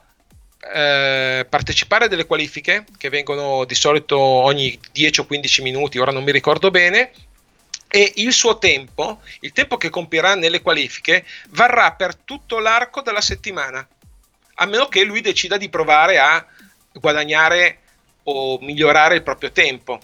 eh, 0.73 1.45
partecipare 1.49 2.05
a 2.05 2.07
delle 2.07 2.25
qualifiche 2.25 2.85
che 2.97 3.09
vengono 3.09 3.65
di 3.65 3.75
solito 3.75 4.17
ogni 4.17 4.79
10 4.91 5.19
o 5.21 5.25
15 5.25 5.61
minuti, 5.61 5.97
ora 5.97 6.11
non 6.11 6.23
mi 6.23 6.31
ricordo 6.31 6.69
bene, 6.71 7.11
e 7.87 8.13
il 8.15 8.33
suo 8.33 8.57
tempo, 8.57 9.21
il 9.41 9.51
tempo 9.51 9.77
che 9.77 9.89
compierà 9.89 10.35
nelle 10.35 10.61
qualifiche, 10.61 11.25
varrà 11.49 11.93
per 11.93 12.15
tutto 12.15 12.59
l'arco 12.59 13.01
della 13.01 13.21
settimana, 13.21 13.87
a 14.55 14.65
meno 14.65 14.87
che 14.87 15.03
lui 15.03 15.21
decida 15.21 15.57
di 15.57 15.69
provare 15.69 16.19
a 16.19 16.45
guadagnare 16.93 17.79
o 18.23 18.57
migliorare 18.59 19.15
il 19.15 19.23
proprio 19.23 19.51
tempo. 19.51 19.99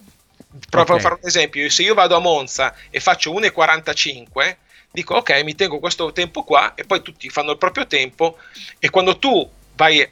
Provo 0.70 0.94
okay. 0.94 0.98
a 0.98 1.00
fare 1.02 1.14
un 1.22 1.28
esempio, 1.28 1.70
se 1.70 1.84
io 1.84 1.94
vado 1.94 2.16
a 2.16 2.20
Monza 2.20 2.76
e 2.90 3.00
faccio 3.00 3.32
1,45, 3.34 4.56
dico 4.92 5.16
ok, 5.16 5.44
mi 5.44 5.56
tengo 5.56 5.80
questo 5.80 6.12
tempo 6.12 6.44
qua 6.44 6.74
e 6.76 6.84
poi 6.84 7.02
tutti 7.02 7.30
fanno 7.30 7.52
il 7.52 7.58
proprio 7.58 7.88
tempo. 7.88 8.38
E 8.80 8.90
quando 8.90 9.18
tu 9.18 9.50
vai 9.76 10.08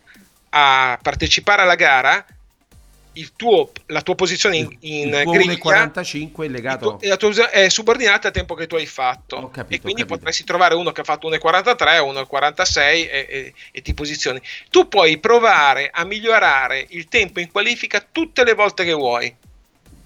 a 0.51 0.99
partecipare 1.01 1.61
alla 1.61 1.75
gara, 1.75 2.25
tuo, 3.35 3.71
la 3.87 4.01
tua 4.01 4.15
posizione 4.15 4.57
in, 4.57 4.77
in 4.81 5.23
griglia 5.25 5.57
45 5.57 6.45
è 6.45 6.49
legato. 6.49 6.99
la 7.01 7.17
tua, 7.17 7.49
è 7.49 7.67
subordinata 7.69 8.27
al 8.27 8.33
tempo 8.33 8.53
che 8.55 8.67
tu 8.67 8.75
hai 8.75 8.85
fatto. 8.85 9.49
Capito, 9.49 9.75
e 9.75 9.81
quindi 9.81 10.05
potresti 10.05 10.43
trovare 10.43 10.75
uno 10.75 10.91
che 10.91 11.01
ha 11.01 11.03
fatto 11.03 11.29
1,43 11.29 11.99
o 11.99 12.13
1,46 12.13 12.79
e, 12.79 13.09
e, 13.09 13.53
e 13.71 13.81
ti 13.81 13.93
posizioni. 13.93 14.41
Tu 14.69 14.87
puoi 14.87 15.17
provare 15.17 15.89
a 15.91 16.05
migliorare 16.05 16.85
il 16.89 17.07
tempo 17.07 17.39
in 17.39 17.51
qualifica 17.51 18.05
tutte 18.09 18.43
le 18.43 18.53
volte 18.53 18.85
che 18.85 18.93
vuoi 18.93 19.35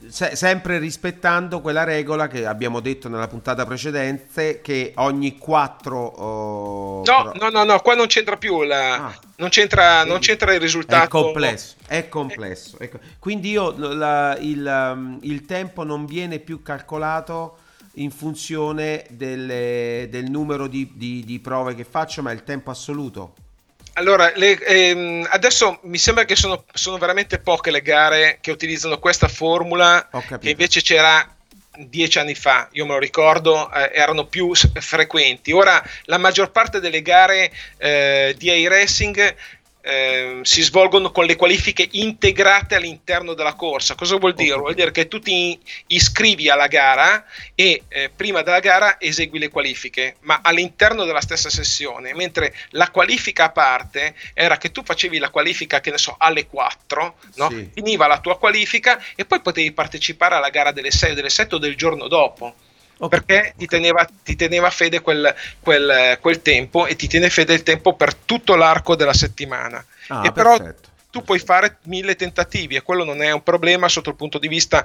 se, 0.09 0.35
sempre 0.35 0.77
rispettando 0.77 1.61
quella 1.61 1.83
regola 1.83 2.27
che 2.27 2.45
abbiamo 2.45 2.79
detto 2.79 3.09
nella 3.09 3.27
puntata 3.27 3.65
precedente 3.65 4.61
che 4.61 4.93
ogni 4.95 5.37
4 5.37 5.97
oh, 5.97 7.03
no, 7.05 7.31
no 7.35 7.49
no 7.49 7.63
no 7.63 7.79
qua 7.79 7.95
non 7.95 8.07
c'entra 8.07 8.37
più 8.37 8.63
la, 8.63 9.07
ah, 9.07 9.19
non, 9.37 9.49
c'entra, 9.49 10.03
non, 10.03 10.19
c'entra, 10.19 10.53
il 10.53 10.59
risultato. 10.59 11.03
è 11.03 11.07
complesso 11.07 11.75
è 11.87 12.09
complesso 12.09 12.79
ecco. 12.79 12.99
quindi 13.19 13.51
io 13.51 13.73
la, 13.77 14.37
il, 14.39 14.91
um, 14.93 15.19
il, 15.21 15.45
tempo 15.45 15.83
non 15.83 16.05
viene 16.05 16.39
più 16.39 16.61
calcolato 16.61 17.57
in 17.95 18.11
funzione 18.11 19.05
delle, 19.09 20.07
del 20.09 20.29
numero 20.29 20.67
di, 20.67 20.91
di, 20.95 21.23
di 21.23 21.39
prove 21.39 21.75
che 21.75 21.83
faccio 21.83 22.21
ma 22.21 22.31
il 22.31 22.43
tempo 22.43 22.71
assoluto 22.71 23.33
allora, 23.93 24.31
le, 24.35 24.57
ehm, 24.59 25.27
adesso 25.29 25.79
mi 25.83 25.97
sembra 25.97 26.25
che 26.25 26.35
sono, 26.35 26.65
sono, 26.73 26.97
veramente 26.97 27.39
poche 27.39 27.71
le 27.71 27.81
gare 27.81 28.37
che 28.41 28.51
utilizzano 28.51 28.99
questa 28.99 29.27
formula, 29.27 30.09
che 30.39 30.49
invece 30.49 30.81
c'era 30.81 31.27
dieci 31.75 32.19
anni 32.19 32.35
fa, 32.35 32.69
io 32.73 32.85
me 32.85 32.93
lo 32.93 32.99
ricordo, 32.99 33.71
eh, 33.71 33.91
erano 33.93 34.25
più 34.25 34.53
frequenti. 34.53 35.51
Ora 35.51 35.83
la 36.03 36.17
maggior 36.17 36.51
parte 36.51 36.79
delle 36.79 37.01
gare 37.01 37.51
eh, 37.77 38.35
di 38.37 38.51
iRacing 38.51 39.35
eh, 39.85 40.39
si 40.43 40.61
svolgono 40.61 41.11
con 41.11 41.25
le 41.25 41.35
qualifiche 41.35 41.85
integrate 41.91 42.75
all'interno 42.75 43.33
della 43.33 43.53
corsa. 43.53 43.95
Cosa 43.95 44.15
vuol 44.15 44.33
dire? 44.33 44.55
Vuol 44.55 44.73
dire 44.73 44.91
che 44.91 45.09
tu 45.09 45.19
ti 45.19 45.59
iscrivi 45.87 46.49
alla 46.49 46.67
gara 46.67 47.25
e 47.53 47.83
eh, 47.89 48.09
prima 48.09 48.43
della 48.43 48.61
gara 48.61 48.99
esegui 48.99 49.39
le 49.39 49.49
qualifiche, 49.49 50.15
ma 50.21 50.39
all'interno 50.41 51.03
della 51.03 51.19
stessa 51.19 51.49
sessione, 51.49 52.13
mentre 52.13 52.55
la 52.69 52.89
qualifica 52.91 53.45
a 53.45 53.51
parte 53.51 54.15
era 54.33 54.57
che 54.57 54.71
tu 54.71 54.83
facevi 54.83 55.17
la 55.17 55.29
qualifica, 55.29 55.81
che 55.81 55.91
ne 55.91 55.97
so, 55.97 56.15
alle 56.17 56.47
4, 56.47 57.15
no? 57.35 57.49
sì. 57.49 57.69
finiva 57.73 58.07
la 58.07 58.19
tua 58.19 58.37
qualifica 58.37 59.03
e 59.15 59.25
poi 59.25 59.41
potevi 59.41 59.73
partecipare 59.73 60.35
alla 60.35 60.49
gara 60.49 60.71
delle 60.71 60.91
6 60.91 61.11
o 61.11 61.15
delle 61.15 61.29
7 61.29 61.55
o 61.55 61.57
del 61.57 61.75
giorno 61.75 62.07
dopo. 62.07 62.55
Okay. 63.03 63.19
perché 63.19 63.53
ti 63.57 63.65
teneva, 63.65 64.07
ti 64.23 64.35
teneva 64.37 64.69
fede 64.69 65.01
quel, 65.01 65.33
quel, 65.59 66.17
quel, 66.21 66.41
tempo 66.41 66.85
e 66.85 66.95
ti 66.95 67.07
tiene 67.07 67.29
fede 67.29 67.53
il 67.53 67.63
tempo 67.63 67.95
per 67.95 68.15
tutto 68.15 68.55
l'arco 68.55 68.95
della 68.95 69.13
settimana. 69.13 69.83
Ah, 70.07 70.25
e 70.25 70.31
però 70.31 70.57
tu 71.13 71.21
puoi 71.21 71.37
fare 71.37 71.77
mille 71.83 72.15
tentativi 72.15 72.75
e 72.75 72.81
quello 72.81 73.03
non 73.03 73.21
è 73.21 73.31
un 73.31 73.43
problema 73.43 73.87
sotto 73.87 74.09
il 74.09 74.15
punto 74.15 74.39
di 74.39 74.47
vista 74.47 74.83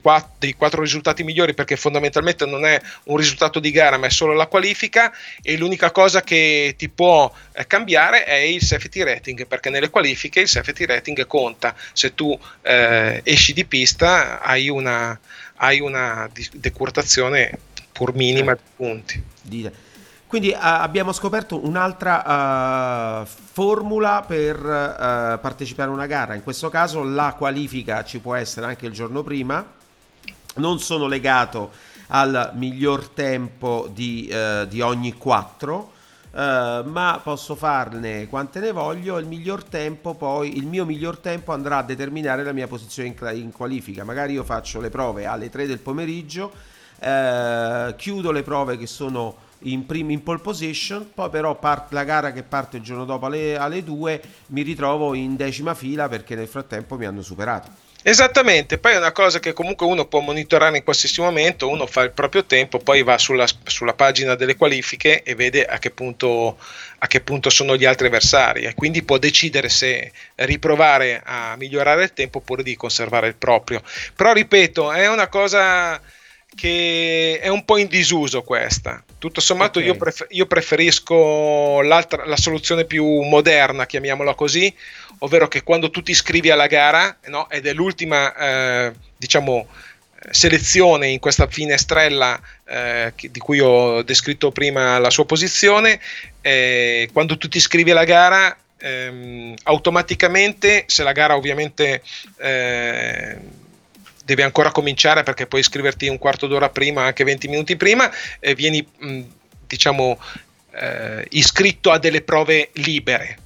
quattro, 0.00 0.30
dei 0.38 0.54
quattro 0.54 0.80
risultati 0.80 1.24
migliori 1.24 1.54
perché 1.54 1.74
fondamentalmente 1.74 2.46
non 2.46 2.64
è 2.64 2.80
un 3.04 3.16
risultato 3.16 3.58
di 3.58 3.72
gara 3.72 3.96
ma 3.96 4.06
è 4.06 4.10
solo 4.10 4.32
la 4.32 4.46
qualifica 4.46 5.12
e 5.42 5.56
l'unica 5.56 5.90
cosa 5.90 6.22
che 6.22 6.76
ti 6.78 6.88
può 6.88 7.32
eh, 7.52 7.66
cambiare 7.66 8.22
è 8.22 8.34
il 8.34 8.62
safety 8.62 9.02
rating 9.02 9.44
perché 9.48 9.68
nelle 9.68 9.90
qualifiche 9.90 10.38
il 10.38 10.48
safety 10.48 10.84
rating 10.84 11.26
conta 11.26 11.74
se 11.92 12.14
tu 12.14 12.38
eh, 12.62 13.20
esci 13.24 13.52
di 13.52 13.64
pista 13.64 14.40
hai 14.40 14.68
una, 14.68 15.18
hai 15.56 15.80
una 15.80 16.28
decurtazione 16.52 17.58
pur 17.92 18.14
minima 18.14 18.54
di 18.54 18.60
punti. 18.74 19.22
Quindi 20.26 20.50
uh, 20.50 20.58
abbiamo 20.58 21.12
scoperto 21.12 21.64
un'altra 21.64 23.22
uh, 23.22 23.26
formula 23.26 24.24
per 24.26 24.56
uh, 24.58 25.40
partecipare 25.40 25.88
a 25.88 25.92
una 25.92 26.06
gara. 26.06 26.34
In 26.34 26.42
questo 26.42 26.68
caso 26.68 27.02
la 27.04 27.34
qualifica 27.38 28.04
ci 28.04 28.18
può 28.18 28.34
essere 28.34 28.66
anche 28.66 28.86
il 28.86 28.92
giorno 28.92 29.22
prima. 29.22 29.64
Non 30.56 30.80
sono 30.80 31.06
legato 31.06 31.72
al 32.08 32.50
miglior 32.54 33.08
tempo 33.08 33.88
di, 33.92 34.32
di 34.68 34.80
ogni 34.80 35.12
quattro. 35.14 35.92
Uh, 36.36 36.86
ma 36.90 37.18
posso 37.22 37.54
farne 37.54 38.28
quante 38.28 38.60
ne 38.60 38.70
voglio. 38.70 39.16
Il 39.16 39.26
miglior 39.26 39.64
tempo, 39.64 40.12
poi 40.12 40.58
il 40.58 40.66
mio 40.66 40.84
miglior 40.84 41.16
tempo 41.16 41.54
andrà 41.54 41.78
a 41.78 41.82
determinare 41.82 42.44
la 42.44 42.52
mia 42.52 42.66
posizione 42.66 43.08
in, 43.08 43.38
in 43.38 43.52
qualifica. 43.52 44.04
Magari 44.04 44.34
io 44.34 44.44
faccio 44.44 44.78
le 44.78 44.90
prove 44.90 45.24
alle 45.24 45.48
3 45.48 45.66
del 45.66 45.78
pomeriggio, 45.78 46.52
uh, 47.00 47.96
chiudo 47.96 48.32
le 48.32 48.42
prove 48.42 48.76
che 48.76 48.86
sono 48.86 49.44
in, 49.60 49.86
prim- 49.86 50.10
in 50.10 50.22
pole 50.22 50.40
position, 50.40 51.08
poi 51.14 51.30
però 51.30 51.58
part- 51.58 51.92
la 51.92 52.04
gara 52.04 52.32
che 52.32 52.42
parte 52.42 52.76
il 52.76 52.82
giorno 52.82 53.06
dopo 53.06 53.24
alle, 53.24 53.56
alle 53.56 53.82
2 53.82 54.20
mi 54.48 54.60
ritrovo 54.60 55.14
in 55.14 55.36
decima 55.36 55.72
fila 55.72 56.06
perché 56.06 56.34
nel 56.34 56.48
frattempo 56.48 56.98
mi 56.98 57.06
hanno 57.06 57.22
superato. 57.22 57.85
Esattamente, 58.08 58.78
poi 58.78 58.92
è 58.92 58.98
una 58.98 59.10
cosa 59.10 59.40
che 59.40 59.52
comunque 59.52 59.84
uno 59.84 60.06
può 60.06 60.20
monitorare 60.20 60.76
in 60.76 60.84
qualsiasi 60.84 61.20
momento, 61.20 61.68
uno 61.68 61.88
fa 61.88 62.02
il 62.02 62.12
proprio 62.12 62.44
tempo, 62.44 62.78
poi 62.78 63.02
va 63.02 63.18
sulla, 63.18 63.46
sulla 63.64 63.94
pagina 63.94 64.36
delle 64.36 64.54
qualifiche 64.54 65.24
e 65.24 65.34
vede 65.34 65.64
a 65.64 65.78
che, 65.78 65.90
punto, 65.90 66.56
a 66.98 67.06
che, 67.08 67.20
punto, 67.20 67.50
sono 67.50 67.76
gli 67.76 67.84
altri 67.84 68.06
avversari 68.06 68.62
e 68.62 68.74
quindi 68.74 69.02
può 69.02 69.18
decidere 69.18 69.68
se 69.68 70.12
riprovare 70.36 71.20
a 71.24 71.56
migliorare 71.56 72.04
il 72.04 72.12
tempo 72.12 72.38
oppure 72.38 72.62
di 72.62 72.76
conservare 72.76 73.26
il 73.26 73.34
proprio. 73.34 73.82
Però 74.14 74.32
ripeto, 74.32 74.92
è 74.92 75.08
una 75.08 75.26
cosa 75.26 76.00
che 76.56 77.38
è 77.40 77.48
un 77.48 77.64
po' 77.64 77.76
in 77.76 77.86
disuso 77.86 78.42
questa. 78.42 79.04
Tutto 79.18 79.40
sommato 79.40 79.78
okay. 79.78 79.90
io, 79.90 79.96
prefer- 79.96 80.32
io, 80.32 80.46
preferisco 80.46 81.80
la 81.82 82.36
soluzione 82.36 82.84
più 82.84 83.04
moderna, 83.20 83.86
chiamiamola 83.86 84.34
così, 84.34 84.74
ovvero 85.18 85.46
che 85.46 85.62
quando 85.62 85.90
tu 85.90 86.02
ti 86.02 86.10
iscrivi 86.10 86.50
alla 86.50 86.66
gara, 86.66 87.18
no, 87.26 87.48
ed 87.50 87.66
è 87.66 87.72
l'ultima, 87.72 88.34
eh, 88.34 88.92
diciamo, 89.16 89.68
selezione 90.30 91.08
in 91.08 91.18
questa 91.18 91.46
finestrella 91.46 92.40
eh, 92.64 93.12
di 93.30 93.38
cui 93.38 93.60
ho 93.60 94.02
descritto 94.02 94.50
prima 94.50 94.98
la 94.98 95.10
sua 95.10 95.26
posizione, 95.26 96.00
eh, 96.40 97.08
quando 97.12 97.36
tu 97.36 97.48
ti 97.48 97.58
iscrivi 97.58 97.90
alla 97.90 98.04
gara, 98.04 98.56
ehm, 98.78 99.54
automaticamente, 99.64 100.84
se 100.86 101.02
la 101.02 101.12
gara 101.12 101.36
ovviamente 101.36 102.02
deve 104.26 104.42
ancora 104.42 104.72
cominciare 104.72 105.22
perché 105.22 105.46
puoi 105.46 105.60
iscriverti 105.60 106.08
un 106.08 106.18
quarto 106.18 106.48
d'ora 106.48 106.68
prima, 106.68 107.04
anche 107.04 107.22
20 107.22 107.46
minuti 107.46 107.76
prima, 107.76 108.10
e 108.40 108.56
vieni 108.56 108.84
mh, 108.84 109.20
diciamo 109.68 110.18
eh, 110.72 111.24
iscritto 111.30 111.92
a 111.92 111.98
delle 111.98 112.22
prove 112.22 112.70
libere. 112.72 113.38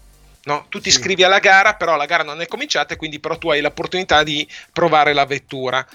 No? 0.51 0.67
Tu 0.69 0.81
ti 0.81 0.89
iscrivi 0.89 1.23
alla 1.23 1.39
gara, 1.39 1.75
però 1.75 1.95
la 1.95 2.07
gara 2.07 2.25
non 2.25 2.41
è 2.41 2.49
cominciata, 2.49 2.97
quindi 2.97 3.21
però 3.21 3.39
tu 3.39 3.51
hai 3.51 3.61
l'opportunità 3.61 4.25
di 4.25 4.45
provare 4.73 5.13
la 5.13 5.25
vettura. 5.25 5.87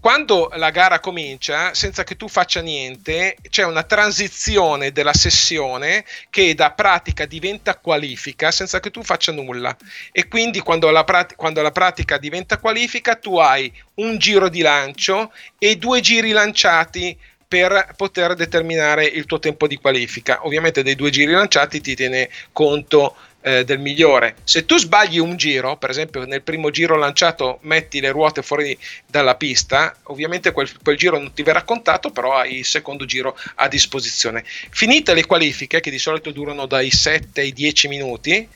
Quando 0.00 0.50
la 0.54 0.70
gara 0.70 0.98
comincia, 0.98 1.74
senza 1.74 2.02
che 2.02 2.16
tu 2.16 2.26
faccia 2.26 2.60
niente, 2.60 3.36
c'è 3.48 3.64
una 3.64 3.84
transizione 3.84 4.90
della 4.90 5.12
sessione 5.12 6.04
che 6.28 6.54
da 6.56 6.72
pratica 6.72 7.24
diventa 7.24 7.76
qualifica 7.76 8.50
senza 8.50 8.80
che 8.80 8.90
tu 8.90 9.04
faccia 9.04 9.30
nulla. 9.30 9.76
E 10.10 10.26
quindi 10.26 10.58
quando 10.58 10.90
la, 10.90 11.04
prat- 11.04 11.36
quando 11.36 11.62
la 11.62 11.70
pratica 11.70 12.18
diventa 12.18 12.58
qualifica, 12.58 13.14
tu 13.14 13.36
hai 13.38 13.72
un 13.94 14.18
giro 14.18 14.48
di 14.48 14.60
lancio 14.60 15.32
e 15.56 15.76
due 15.76 16.00
giri 16.00 16.32
lanciati 16.32 17.16
per 17.50 17.94
poter 17.96 18.34
determinare 18.34 19.04
il 19.04 19.26
tuo 19.26 19.40
tempo 19.40 19.66
di 19.66 19.76
qualifica. 19.76 20.46
Ovviamente 20.46 20.84
dei 20.84 20.94
due 20.94 21.10
giri 21.10 21.32
lanciati 21.32 21.80
ti 21.80 21.96
tiene 21.96 22.30
conto 22.52 23.16
eh, 23.42 23.64
del 23.64 23.78
migliore. 23.78 24.36
Se 24.44 24.64
tu 24.64 24.76
sbagli 24.76 25.18
un 25.18 25.36
giro, 25.36 25.76
per 25.76 25.90
esempio 25.90 26.24
nel 26.24 26.42
primo 26.42 26.70
giro 26.70 26.96
lanciato 26.96 27.58
metti 27.62 28.00
le 28.00 28.10
ruote 28.10 28.42
fuori 28.42 28.76
dalla 29.06 29.36
pista, 29.36 29.96
ovviamente 30.04 30.52
quel, 30.52 30.70
quel 30.82 30.96
giro 30.96 31.18
non 31.18 31.32
ti 31.32 31.42
verrà 31.42 31.62
contato, 31.62 32.10
però 32.10 32.34
hai 32.36 32.58
il 32.58 32.64
secondo 32.64 33.04
giro 33.04 33.36
a 33.56 33.68
disposizione. 33.68 34.44
Finite 34.44 35.14
le 35.14 35.26
qualifiche, 35.26 35.80
che 35.80 35.90
di 35.90 35.98
solito 35.98 36.30
durano 36.30 36.66
dai 36.66 36.90
7 36.90 37.40
ai 37.40 37.52
10 37.52 37.88
minuti, 37.88 38.48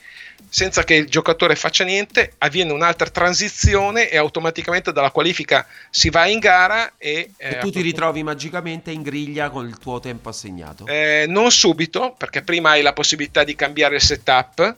senza 0.48 0.84
che 0.84 0.94
il 0.94 1.06
giocatore 1.06 1.56
faccia 1.56 1.84
niente, 1.84 2.34
avviene 2.38 2.72
un'altra 2.72 3.08
transizione 3.08 4.08
e 4.08 4.16
automaticamente 4.16 4.92
dalla 4.92 5.10
qualifica 5.10 5.66
si 5.90 6.10
va 6.10 6.26
in 6.26 6.38
gara 6.38 6.92
e, 6.96 7.30
eh, 7.36 7.48
e 7.48 7.58
tu 7.58 7.70
ti 7.70 7.80
ritrovi 7.80 8.22
magicamente 8.22 8.90
in 8.90 9.02
griglia 9.02 9.50
con 9.50 9.66
il 9.66 9.78
tuo 9.78 10.00
tempo 10.00 10.28
assegnato. 10.28 10.86
Eh, 10.86 11.24
non 11.28 11.50
subito, 11.50 12.14
perché 12.16 12.42
prima 12.42 12.70
hai 12.70 12.82
la 12.82 12.92
possibilità 12.92 13.44
di 13.44 13.54
cambiare 13.54 13.96
il 13.96 14.02
setup 14.02 14.76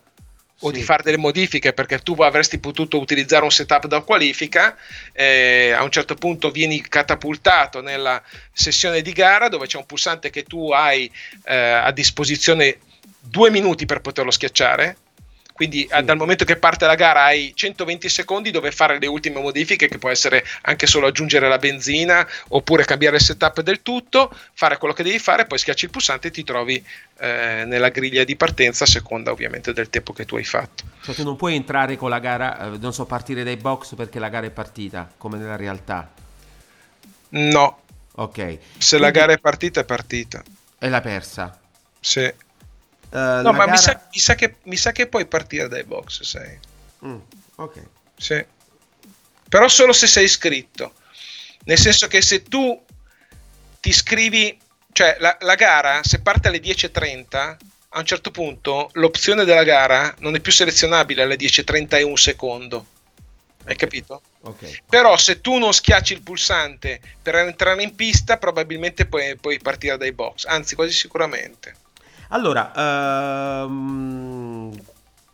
o 0.60 0.68
sì. 0.68 0.78
di 0.78 0.82
fare 0.82 1.02
delle 1.02 1.18
modifiche 1.18 1.72
perché 1.74 1.98
tu 1.98 2.14
avresti 2.22 2.58
potuto 2.58 2.98
utilizzare 2.98 3.44
un 3.44 3.50
setup 3.50 3.86
da 3.86 4.00
qualifica 4.00 4.74
eh, 5.12 5.72
a 5.72 5.82
un 5.82 5.90
certo 5.90 6.14
punto 6.14 6.50
vieni 6.50 6.80
catapultato 6.80 7.82
nella 7.82 8.22
sessione 8.52 9.02
di 9.02 9.12
gara 9.12 9.48
dove 9.48 9.66
c'è 9.66 9.76
un 9.76 9.84
pulsante 9.84 10.30
che 10.30 10.44
tu 10.44 10.70
hai 10.70 11.10
eh, 11.44 11.54
a 11.56 11.90
disposizione 11.90 12.78
due 13.20 13.50
minuti 13.50 13.84
per 13.84 14.00
poterlo 14.00 14.30
schiacciare 14.30 14.96
quindi 15.56 15.88
sì. 15.90 16.04
dal 16.04 16.18
momento 16.18 16.44
che 16.44 16.56
parte 16.56 16.84
la 16.84 16.94
gara 16.94 17.24
hai 17.24 17.52
120 17.54 18.10
secondi 18.10 18.50
dove 18.50 18.70
fare 18.70 18.98
le 18.98 19.06
ultime 19.06 19.40
modifiche, 19.40 19.88
che 19.88 19.96
può 19.96 20.10
essere 20.10 20.44
anche 20.62 20.86
solo 20.86 21.06
aggiungere 21.06 21.48
la 21.48 21.56
benzina 21.56 22.28
oppure 22.48 22.84
cambiare 22.84 23.16
il 23.16 23.22
setup 23.22 23.62
del 23.62 23.80
tutto, 23.80 24.30
fare 24.52 24.76
quello 24.76 24.92
che 24.92 25.02
devi 25.02 25.18
fare, 25.18 25.46
poi 25.46 25.56
schiacci 25.56 25.86
il 25.86 25.90
pulsante 25.90 26.28
e 26.28 26.30
ti 26.30 26.44
trovi 26.44 26.84
eh, 27.20 27.64
nella 27.66 27.88
griglia 27.88 28.22
di 28.22 28.36
partenza, 28.36 28.84
a 28.84 28.86
seconda 28.86 29.32
ovviamente 29.32 29.72
del 29.72 29.88
tempo 29.88 30.12
che 30.12 30.26
tu 30.26 30.36
hai 30.36 30.44
fatto. 30.44 30.84
Cioè 31.00 31.14
tu 31.14 31.24
non 31.24 31.36
puoi 31.36 31.54
entrare 31.54 31.96
con 31.96 32.10
la 32.10 32.18
gara, 32.18 32.74
eh, 32.74 32.78
non 32.78 32.92
so, 32.92 33.06
partire 33.06 33.42
dai 33.42 33.56
box 33.56 33.94
perché 33.94 34.18
la 34.18 34.28
gara 34.28 34.44
è 34.44 34.50
partita, 34.50 35.10
come 35.16 35.38
nella 35.38 35.56
realtà. 35.56 36.12
No. 37.30 37.80
Ok. 38.16 38.36
Se 38.36 38.58
Quindi... 38.98 38.98
la 38.98 39.10
gara 39.10 39.32
è 39.32 39.38
partita, 39.38 39.80
è 39.80 39.84
partita. 39.84 40.42
E 40.78 40.88
l'ha 40.90 41.00
persa. 41.00 41.58
Sì. 41.98 42.44
Uh, 43.16 43.40
no, 43.40 43.52
ma 43.52 43.64
gara... 43.64 43.70
mi, 43.70 43.76
sa, 43.78 44.08
mi, 44.12 44.18
sa 44.18 44.34
che, 44.34 44.56
mi, 44.64 44.76
sa, 44.76 44.92
che, 44.92 45.06
puoi 45.06 45.24
partire 45.24 45.68
dai 45.68 45.84
box, 45.84 46.20
sai. 46.20 46.58
Mm, 47.02 47.18
ok. 47.54 47.82
Sì. 48.14 48.44
Però 49.48 49.68
solo 49.68 49.94
se 49.94 50.06
sei 50.06 50.24
iscritto. 50.24 50.92
Nel 51.64 51.78
senso 51.78 52.08
che 52.08 52.20
se 52.20 52.42
tu 52.42 52.78
ti 53.80 53.88
iscrivi, 53.88 54.58
cioè 54.92 55.16
la, 55.18 55.34
la 55.40 55.54
gara, 55.54 56.02
se 56.02 56.20
parte 56.20 56.48
alle 56.48 56.60
10.30, 56.60 57.56
a 57.88 57.98
un 57.98 58.04
certo 58.04 58.30
punto 58.30 58.90
l'opzione 58.92 59.44
della 59.44 59.64
gara 59.64 60.14
non 60.18 60.34
è 60.34 60.40
più 60.40 60.52
selezionabile 60.52 61.22
alle 61.22 61.36
10.30 61.36 61.96
e 61.96 62.02
un 62.02 62.18
secondo. 62.18 62.86
Hai 63.64 63.76
capito? 63.76 64.20
Okay. 64.42 64.82
Però 64.86 65.16
se 65.16 65.40
tu 65.40 65.56
non 65.56 65.72
schiacci 65.72 66.12
il 66.12 66.20
pulsante 66.20 67.00
per 67.22 67.36
entrare 67.36 67.82
in 67.82 67.94
pista, 67.94 68.36
probabilmente 68.36 69.06
puoi, 69.06 69.36
puoi 69.36 69.58
partire 69.58 69.96
dai 69.96 70.12
box, 70.12 70.44
anzi 70.44 70.74
quasi 70.74 70.92
sicuramente. 70.92 71.84
Allora, 72.28 73.62
ehm, 73.64 74.72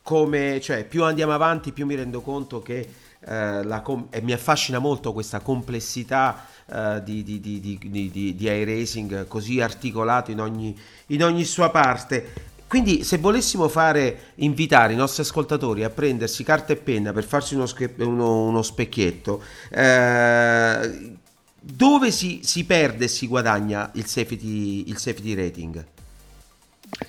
come, 0.03 0.61
cioè, 0.61 0.85
più 0.85 1.05
andiamo 1.05 1.33
avanti, 1.33 1.73
più 1.73 1.87
mi 1.87 1.95
rendo 1.95 2.21
conto 2.21 2.61
che 2.61 2.89
eh, 3.25 3.81
com- 3.83 4.09
e 4.11 4.21
mi 4.21 4.33
affascina 4.33 4.79
molto 4.79 5.13
questa 5.13 5.41
complessità 5.41 6.47
eh, 6.67 7.01
di, 7.05 7.23
di, 7.23 7.41
di, 7.41 7.79
di, 7.79 8.35
di 8.35 8.45
iRacing 8.45 9.27
così 9.29 9.61
articolato 9.61 10.31
in 10.31 10.41
ogni, 10.41 10.77
in 11.07 11.23
ogni 11.23 11.45
sua 11.45 11.71
parte. 11.71 12.51
Quindi 12.67 13.05
se 13.05 13.19
volessimo 13.19 13.69
fare, 13.69 14.33
invitare 14.37 14.95
i 14.95 14.97
nostri 14.97 15.23
ascoltatori 15.23 15.85
a 15.85 15.91
prendersi 15.91 16.43
carta 16.43 16.73
e 16.73 16.77
penna 16.77 17.13
per 17.13 17.25
farsi 17.25 17.55
uno, 17.55 17.67
sche- 17.67 17.95
uno, 17.99 18.45
uno 18.47 18.63
specchietto, 18.63 19.43
eh, 19.71 21.13
dove 21.61 22.11
si, 22.11 22.41
si, 22.43 22.65
perde 22.65 23.05
e 23.05 23.09
si 23.09 23.27
guadagna 23.27 23.91
il 23.95 24.07
safety, 24.07 24.89
il 24.89 24.97
safety 24.97 25.35
rating? 25.35 25.85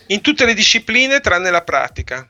In 0.07 0.21
tutte 0.21 0.45
le 0.45 0.53
discipline 0.53 1.19
tranne 1.19 1.49
la 1.49 1.61
pratica. 1.61 2.27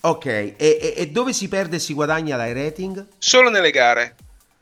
Ok, 0.00 0.26
e, 0.26 0.54
e, 0.56 0.94
e 0.96 1.08
dove 1.08 1.32
si 1.32 1.48
perde 1.48 1.76
e 1.76 1.78
si 1.80 1.92
guadagna 1.94 2.36
l'iRating? 2.36 3.06
Solo 3.18 3.50
nelle 3.50 3.70
gare. 3.70 4.14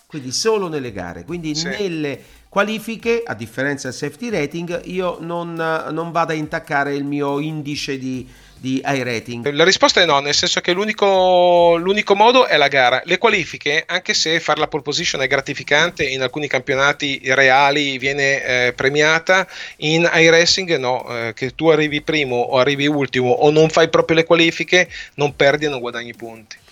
Quindi 0.06 0.32
solo 0.32 0.68
nelle 0.68 0.92
gare, 0.92 1.24
quindi 1.24 1.54
sì. 1.54 1.66
nelle 1.66 2.22
qualifiche, 2.48 3.24
a 3.26 3.34
differenza 3.34 3.88
del 3.88 3.96
safety 3.96 4.30
rating, 4.30 4.82
io 4.84 5.18
non, 5.20 5.54
non 5.54 6.12
vado 6.12 6.30
a 6.32 6.36
intaccare 6.36 6.94
il 6.94 7.02
mio 7.02 7.40
indice 7.40 7.98
di, 7.98 8.28
di 8.64 8.80
iRating? 8.82 9.50
La 9.50 9.62
risposta 9.62 10.00
è 10.00 10.06
no, 10.06 10.20
nel 10.20 10.32
senso 10.32 10.62
che 10.62 10.72
l'unico, 10.72 11.76
l'unico 11.76 12.14
modo 12.14 12.46
è 12.46 12.56
la 12.56 12.68
gara. 12.68 13.02
Le 13.04 13.18
qualifiche, 13.18 13.84
anche 13.86 14.14
se 14.14 14.40
fare 14.40 14.58
la 14.58 14.68
pole 14.68 14.82
position 14.82 15.20
è 15.20 15.26
gratificante, 15.26 16.02
in 16.06 16.22
alcuni 16.22 16.46
campionati 16.46 17.20
reali 17.26 17.98
viene 17.98 18.42
eh, 18.42 18.72
premiata, 18.72 19.46
in 19.78 20.08
iRacing 20.10 20.78
no, 20.78 21.04
eh, 21.08 21.34
che 21.34 21.54
tu 21.54 21.68
arrivi 21.68 22.00
primo 22.00 22.36
o 22.36 22.58
arrivi 22.58 22.86
ultimo 22.86 23.28
o 23.28 23.50
non 23.50 23.68
fai 23.68 23.90
proprio 23.90 24.16
le 24.16 24.24
qualifiche, 24.24 24.88
non 25.16 25.36
perdi 25.36 25.66
e 25.66 25.68
non 25.68 25.80
guadagni 25.80 26.14
punti. 26.14 26.62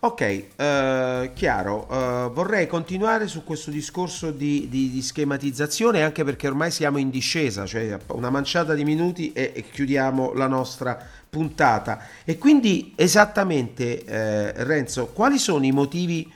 Ok, 0.00 0.44
uh, 0.54 1.32
chiaro. 1.34 1.86
Uh, 1.90 2.32
vorrei 2.32 2.68
continuare 2.68 3.26
su 3.26 3.42
questo 3.42 3.72
discorso 3.72 4.30
di, 4.30 4.68
di, 4.68 4.90
di, 4.92 5.02
schematizzazione 5.02 6.04
anche 6.04 6.22
perché 6.22 6.46
ormai 6.46 6.70
siamo 6.70 6.98
in 6.98 7.10
discesa, 7.10 7.66
cioè 7.66 7.98
una 8.12 8.30
manciata 8.30 8.74
di 8.74 8.84
minuti 8.84 9.32
e, 9.32 9.50
e 9.56 9.64
chiudiamo 9.68 10.34
la 10.34 10.46
nostra 10.46 10.96
puntata. 11.28 11.98
E 12.24 12.38
quindi 12.38 12.92
esattamente, 12.94 14.04
eh, 14.04 14.52
Renzo, 14.62 15.08
quali 15.08 15.36
sono 15.36 15.64
i 15.64 15.72
motivi 15.72 16.30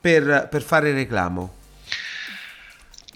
per, 0.00 0.46
per 0.48 0.62
fare 0.62 0.92
reclamo? 0.92 1.58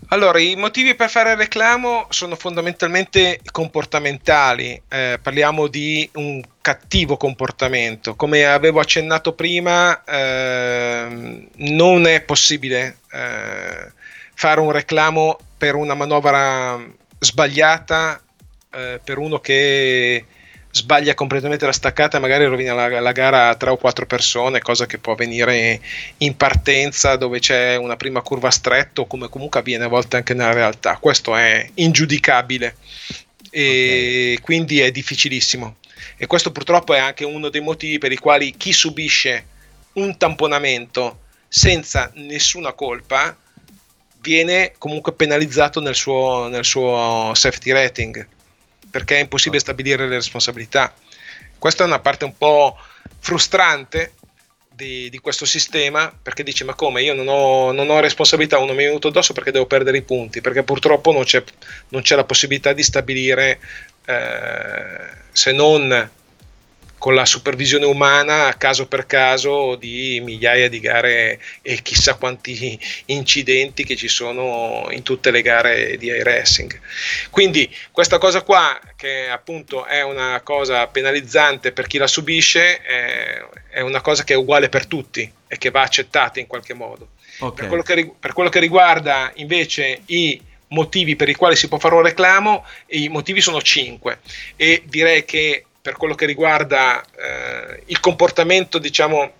Allora, 0.08 0.38
i 0.38 0.54
motivi 0.56 0.94
per 0.94 1.08
fare 1.08 1.34
reclamo 1.34 2.06
sono 2.10 2.36
fondamentalmente 2.36 3.40
comportamentali, 3.50 4.80
eh, 4.88 5.18
parliamo 5.20 5.66
di 5.66 6.08
un 6.14 6.42
cattivo 6.60 7.16
comportamento. 7.16 8.14
Come 8.14 8.44
avevo 8.44 8.80
accennato 8.80 9.32
prima, 9.32 10.04
eh, 10.04 11.48
non 11.54 12.06
è 12.06 12.20
possibile 12.22 12.98
eh, 13.12 13.92
fare 14.34 14.60
un 14.60 14.72
reclamo 14.72 15.38
per 15.56 15.74
una 15.74 15.94
manovra 15.94 16.78
sbagliata, 17.18 18.20
eh, 18.72 19.00
per 19.02 19.18
uno 19.18 19.38
che 19.38 20.26
sbaglia 20.74 21.14
completamente 21.14 21.66
la 21.66 21.72
staccata 21.72 22.16
e 22.16 22.20
magari 22.20 22.46
rovina 22.46 22.74
la, 22.74 23.00
la, 23.00 23.12
gara 23.12 23.48
a 23.48 23.54
tre 23.54 23.70
o 23.70 23.76
quattro 23.76 24.06
persone, 24.06 24.58
cosa 24.58 24.86
che 24.86 24.98
può 24.98 25.12
avvenire 25.12 25.80
in 26.18 26.36
partenza 26.36 27.14
dove 27.14 27.38
c'è 27.38 27.76
una 27.76 27.94
prima 27.94 28.22
curva 28.22 28.50
stretta 28.50 29.02
o 29.02 29.06
come 29.06 29.28
comunque 29.28 29.60
avviene 29.60 29.84
a 29.84 29.88
volte 29.88 30.16
anche 30.16 30.34
nella 30.34 30.52
realtà. 30.52 30.96
Questo 30.96 31.36
è 31.36 31.70
ingiudicabile 31.74 32.74
e 33.50 34.32
okay. 34.32 34.40
quindi 34.40 34.80
è 34.80 34.90
difficilissimo. 34.90 35.76
E 36.16 36.26
questo 36.26 36.50
purtroppo 36.50 36.92
è 36.92 36.98
anche 36.98 37.24
uno 37.24 37.50
dei 37.50 37.60
motivi 37.60 37.98
per 37.98 38.10
i 38.10 38.18
quali 38.18 38.56
chi 38.56 38.72
subisce 38.72 39.46
un 39.92 40.16
tamponamento 40.16 41.20
senza 41.46 42.10
nessuna 42.14 42.72
colpa 42.72 43.36
viene 44.18 44.72
comunque 44.76 45.12
penalizzato 45.12 45.80
nel 45.80 45.94
suo, 45.94 46.48
nel 46.48 46.64
suo 46.64 47.30
safety 47.32 47.70
rating 47.70 48.26
perché 48.94 49.16
è 49.16 49.20
impossibile 49.22 49.58
stabilire 49.58 50.06
le 50.06 50.14
responsabilità. 50.14 50.94
Questa 51.58 51.82
è 51.82 51.86
una 51.86 51.98
parte 51.98 52.24
un 52.24 52.36
po' 52.38 52.78
frustrante 53.18 54.12
di, 54.70 55.10
di 55.10 55.18
questo 55.18 55.44
sistema 55.44 56.16
perché 56.22 56.44
dice 56.44 56.62
ma 56.62 56.76
come 56.76 57.02
io 57.02 57.12
non 57.12 57.26
ho, 57.26 57.72
non 57.72 57.90
ho 57.90 57.98
responsabilità 57.98 58.58
uno 58.58 58.72
mi 58.72 58.84
è 58.84 58.86
venuto 58.86 59.08
addosso 59.08 59.32
perché 59.32 59.50
devo 59.50 59.66
perdere 59.66 59.96
i 59.96 60.02
punti 60.02 60.40
perché 60.40 60.62
purtroppo 60.62 61.10
non 61.10 61.24
c'è, 61.24 61.42
non 61.88 62.02
c'è 62.02 62.14
la 62.14 62.22
possibilità 62.22 62.72
di 62.72 62.84
stabilire 62.84 63.58
eh, 64.04 65.10
se 65.32 65.50
non 65.50 66.10
con 67.04 67.14
la 67.14 67.26
supervisione 67.26 67.84
umana 67.84 68.56
caso 68.56 68.88
per 68.88 69.04
caso 69.04 69.74
di 69.74 70.22
migliaia 70.24 70.70
di 70.70 70.80
gare 70.80 71.38
e 71.60 71.82
chissà 71.82 72.14
quanti 72.14 72.80
incidenti 73.04 73.84
che 73.84 73.94
ci 73.94 74.08
sono 74.08 74.86
in 74.88 75.02
tutte 75.02 75.30
le 75.30 75.42
gare 75.42 75.98
di 75.98 76.06
iRacing. 76.06 76.80
Quindi 77.28 77.70
questa 77.90 78.16
cosa 78.16 78.40
qua, 78.40 78.80
che 78.96 79.28
appunto 79.28 79.84
è 79.84 80.00
una 80.00 80.40
cosa 80.42 80.86
penalizzante 80.86 81.72
per 81.72 81.86
chi 81.88 81.98
la 81.98 82.06
subisce, 82.06 82.80
è, 82.80 83.80
una 83.80 84.00
cosa 84.00 84.24
che 84.24 84.32
è 84.32 84.38
uguale 84.38 84.70
per 84.70 84.86
tutti 84.86 85.30
e 85.46 85.58
che 85.58 85.70
va 85.70 85.82
accettata 85.82 86.40
in 86.40 86.46
qualche 86.46 86.72
modo. 86.72 87.10
Okay. 87.38 87.54
Per, 87.54 87.66
quello 87.66 87.82
che, 87.82 88.12
per 88.18 88.32
quello 88.32 88.48
che 88.48 88.60
riguarda 88.60 89.30
invece 89.34 90.00
i 90.06 90.40
motivi 90.68 91.16
per 91.16 91.28
i 91.28 91.34
quali 91.34 91.54
si 91.54 91.68
può 91.68 91.78
fare 91.78 91.96
un 91.96 92.02
reclamo, 92.02 92.64
i 92.86 93.10
motivi 93.10 93.42
sono 93.42 93.60
cinque 93.60 94.20
e 94.56 94.82
direi 94.86 95.26
che 95.26 95.66
per 95.84 95.98
quello 95.98 96.14
che 96.14 96.24
riguarda 96.24 97.02
eh, 97.02 97.82
il 97.84 98.00
comportamento, 98.00 98.78
diciamo, 98.78 99.32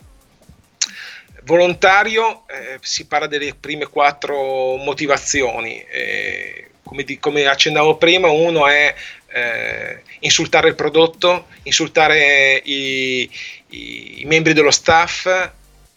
volontario, 1.44 2.42
eh, 2.46 2.78
si 2.83 3.07
parla 3.07 3.26
delle 3.26 3.54
prime 3.54 3.87
quattro 3.87 4.76
motivazioni. 4.76 5.83
Come, 6.83 7.02
di, 7.04 7.18
come, 7.18 7.46
accennavo 7.46 7.96
prima, 7.96 8.28
uno 8.28 8.66
è 8.66 8.94
eh, 9.28 10.02
insultare 10.18 10.68
il 10.68 10.74
prodotto, 10.74 11.46
insultare 11.62 12.61
i, 12.62 13.22
i, 13.68 14.20
i 14.20 14.24
membri 14.26 14.52
dello 14.52 14.70
staff, 14.70 15.26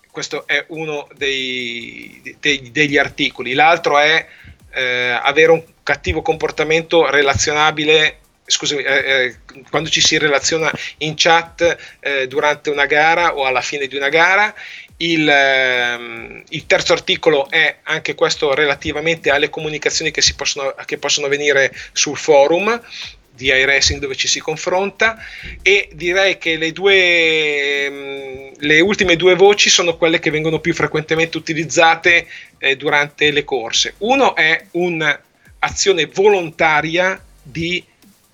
questo 0.09 0.47
è 0.47 0.63
uno 0.69 1.09
dei, 1.13 2.37
dei, 2.39 2.71
degli 2.71 2.97
articoli. 2.97 3.51
L'altro 3.51 3.99
è 3.99 4.25
eh, 4.71 5.09
avere 5.21 5.51
un 5.51 5.61
cattivo 5.83 6.21
comportamento 6.21 7.09
relazionabile 7.09 8.19
scusami, 8.47 8.81
eh, 8.81 8.95
eh, 8.95 9.35
quando 9.69 9.89
ci 9.89 10.01
si 10.01 10.17
relaziona 10.17 10.71
in 10.99 11.13
chat 11.15 11.77
eh, 11.99 12.27
durante 12.27 12.69
una 12.69 12.85
gara 12.85 13.35
o 13.35 13.45
alla 13.45 13.61
fine 13.61 13.87
di 13.87 13.95
una 13.95 14.09
gara. 14.09 14.53
Il, 14.99 15.29
ehm, 15.29 16.43
il, 16.49 16.65
terzo 16.65 16.93
articolo 16.93 17.51
è 17.51 17.77
anche 17.83 18.15
questo 18.15 18.55
relativamente 18.55 19.29
alle 19.29 19.51
comunicazioni 19.51 20.09
che, 20.09 20.23
possono, 20.35 20.73
che 20.85 20.97
possono 20.97 21.27
venire 21.27 21.71
sul 21.91 22.17
forum 22.17 22.81
di 23.29 23.45
iRacing 23.45 23.99
dove 23.99 24.15
ci 24.15 24.27
si 24.27 24.39
confronta 24.39 25.23
e 25.61 25.89
direi 25.93 26.39
che 26.39 26.57
le, 26.57 26.71
due, 26.71 27.87
mm, 27.89 28.47
le 28.57 28.79
ultime 28.79 29.15
due 29.15 29.35
voci 29.35 29.69
sono 29.69 29.95
quelle 29.95 30.17
che 30.17 30.31
vengono 30.31 30.59
più 30.59 30.73
frequentemente 30.73 31.37
utilizzate 31.37 32.25
eh, 32.57 32.75
durante 32.75 33.29
le 33.29 33.43
corse. 33.43 33.93
Uno 33.99 34.35
è 34.35 34.65
un'azione 34.71 36.07
volontaria 36.07 37.23
di 37.43 37.83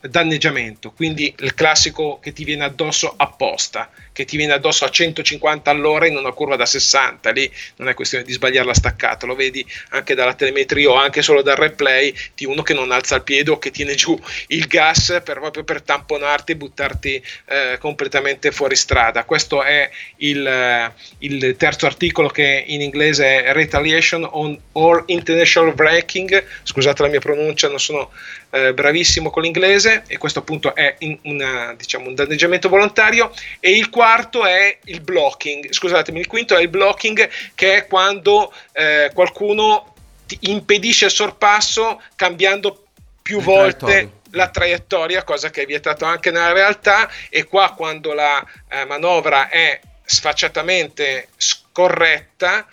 danneggiamento, 0.10 0.92
quindi 0.92 1.34
il 1.40 1.54
classico 1.54 2.20
che 2.22 2.34
ti 2.34 2.44
viene 2.44 2.66
addosso 2.66 3.14
apposta, 3.16 3.90
che 4.12 4.26
ti 4.26 4.36
viene 4.36 4.54
addosso 4.54 4.84
a 4.86 4.90
150 4.90 5.70
all'ora 5.72 6.08
in 6.08 6.18
una 6.18 6.32
curva 6.32 6.56
da 6.56 6.66
60, 6.66 7.32
lì 7.32 7.50
non 7.78 7.88
è 7.88 7.94
questione 7.94 8.24
di 8.24 8.34
sbagliare 8.34 8.68
la 8.68 8.74
staccata, 8.74 9.26
lo 9.26 9.36
vedi 9.36 9.66
anche 9.90 10.14
dalla 10.14 10.34
telemetria 10.34 10.90
o 10.90 10.96
anche 10.96 11.22
solo 11.22 11.42
dal 11.42 11.56
replay 11.56 12.14
di 12.36 12.46
uno 12.46 12.62
che 12.64 12.74
non 12.74 12.92
alza 12.92 13.16
il 13.16 13.24
piede 13.24 13.52
o 13.52 13.58
che 13.58 13.72
tiene 13.72 13.96
giù 13.96 14.20
il 14.48 14.68
gas 14.68 15.22
per, 15.24 15.40
proprio 15.40 15.64
per 15.64 15.82
tamponarti 15.82 16.52
e 16.52 16.56
buttarti 16.58 17.24
eh, 17.46 17.78
completamente 17.80 18.52
fuori 18.52 18.76
strada. 18.76 19.24
Questo 19.24 19.64
è 19.64 19.90
il, 20.18 20.46
eh, 20.46 20.92
il, 21.20 21.56
terzo 21.58 21.86
articolo 21.86 22.28
che 22.28 22.64
in 22.68 22.82
inglese 22.82 23.44
è 23.44 23.54
Retaliation 23.54 24.28
on 24.30 24.60
or 24.74 25.04
International 25.08 25.74
Breaking, 25.74 26.44
scusate 26.64 27.02
la 27.02 27.08
mia 27.08 27.20
pronuncia, 27.20 27.70
non 27.70 27.80
sono 27.80 28.12
eh, 28.54 28.72
bravissimo 28.72 29.32
con 29.32 29.42
l'inglese 29.42 30.04
e 30.08 30.20
questo 30.20 30.40
appunto 30.40 30.76
è 30.76 30.96
una, 31.24 31.74
diciamo, 31.76 32.08
un 32.08 32.14
danneggiamento 32.14 32.70
volontario 32.70 33.34
e 33.60 33.72
il 33.72 33.90
quarto 33.90 34.46
è 34.46 34.78
il 34.86 35.02
blocking, 35.02 35.72
scusatemi, 35.72 36.20
il 36.20 36.28
quinto 36.28 36.56
è 36.56 36.62
il 36.62 36.70
blocking 36.70 37.28
che 37.56 37.78
è 37.78 37.88
quando 37.88 38.54
eh, 38.74 39.10
qualcuno 39.12 39.96
ti 40.28 40.38
impedisce 40.42 41.06
il 41.06 41.12
sorpasso 41.12 42.00
cambiando 42.16 42.86
più 43.24 43.40
il 43.40 43.44
volte 43.44 43.86
traiettoria. 43.86 44.20
la 44.32 44.50
traiettoria, 44.50 45.24
cosa 45.24 45.50
che 45.50 45.64
è 45.64 45.66
vietato 45.66 46.06
anche 46.06 46.30
nella 46.30 46.54
realtà 46.54 47.10
e 47.30 47.46
qua 47.46 47.74
quando 47.76 48.14
la 48.14 48.46
eh, 48.70 48.86
manovra 48.86 49.50
è 49.50 49.80
sfacciatamente 50.06 51.30
scorretta 51.38 52.68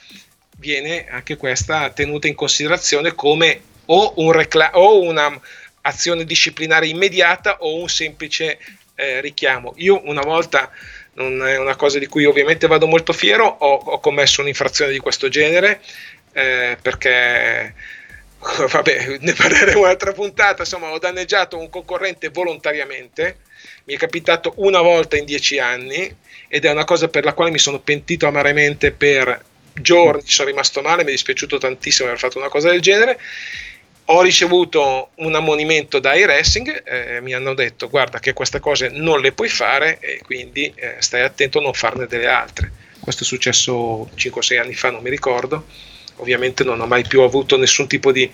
viene 0.59 1.07
anche 1.09 1.39
questa 1.39 1.89
tenuta 1.89 2.27
in 2.27 2.35
considerazione 2.35 3.15
come 3.15 3.63
o, 3.87 4.13
un 4.17 4.33
recla- 4.33 4.77
o 4.77 5.01
una 5.01 5.41
azione 5.83 6.25
disciplinare 6.25 6.87
immediata 6.87 7.59
o 7.61 7.77
un 7.77 7.89
semplice 7.89 8.59
eh, 8.95 9.21
richiamo. 9.21 9.75
Io 9.77 10.01
una 10.05 10.23
volta, 10.23 10.71
non 11.15 11.47
è 11.47 11.59
una 11.59 11.77
cosa 11.77 11.99
di 11.99 12.07
cui 12.07 12.25
ovviamente 12.25 12.67
vado 12.67 12.87
molto 12.87 13.13
fiero, 13.13 13.47
ho, 13.47 13.75
ho 13.75 14.01
commesso 14.01 14.41
un'infrazione 14.41 14.93
di 14.93 14.99
questo 14.99 15.29
genere 15.29 15.81
eh, 16.33 16.77
perché 16.81 17.75
vabbè, 18.71 19.19
ne 19.21 19.33
parleremo 19.33 19.81
un'altra 19.81 20.13
puntata, 20.13 20.63
insomma 20.63 20.91
ho 20.91 20.99
danneggiato 20.99 21.59
un 21.59 21.69
concorrente 21.69 22.29
volontariamente, 22.29 23.39
mi 23.85 23.95
è 23.95 23.99
capitato 23.99 24.55
una 24.57 24.81
volta 24.81 25.17
in 25.17 25.25
dieci 25.25 25.59
anni 25.59 26.15
ed 26.49 26.65
è 26.65 26.71
una 26.71 26.85
cosa 26.85 27.09
per 27.09 27.25
la 27.25 27.33
quale 27.33 27.51
mi 27.51 27.59
sono 27.59 27.81
pentito 27.81 28.27
amaramente 28.27 28.93
per 28.93 29.45
giorni, 29.73 30.23
sono 30.25 30.49
rimasto 30.49 30.81
male, 30.83 31.03
mi 31.03 31.11
è 31.11 31.13
dispiaciuto 31.13 31.59
tantissimo 31.59 32.09
aver 32.09 32.21
fatto 32.21 32.39
una 32.39 32.49
cosa 32.49 32.71
del 32.71 32.81
genere 32.81 33.19
ho 34.13 34.23
ricevuto 34.23 35.11
un 35.17 35.35
ammonimento 35.35 36.01
da 36.01 36.15
iRacing, 36.15 36.83
eh, 36.85 37.21
mi 37.21 37.33
hanno 37.33 37.55
detto 37.55 37.89
guarda 37.89 38.19
che 38.19 38.33
queste 38.33 38.59
cose 38.59 38.89
non 38.89 39.21
le 39.21 39.33
puoi 39.33 39.49
fare 39.49 39.99
e 40.01 40.21
quindi 40.25 40.73
eh, 40.75 40.97
stai 40.99 41.23
attento 41.23 41.59
a 41.59 41.63
non 41.63 41.75
farne 41.75 42.07
delle 42.07 42.27
altre. 42.27 42.73
Questo 42.99 43.23
è 43.23 43.27
successo 43.27 44.11
5-6 44.17 44.61
anni 44.61 44.75
fa, 44.75 44.91
non 44.91 45.03
mi 45.03 45.11
ricordo. 45.11 45.65
Ovviamente 46.17 46.65
non 46.65 46.81
ho 46.81 46.87
mai 46.87 47.07
più 47.07 47.23
avuto 47.23 47.57
nessun 47.57 47.87
tipo 47.87 48.11
di 48.13 48.31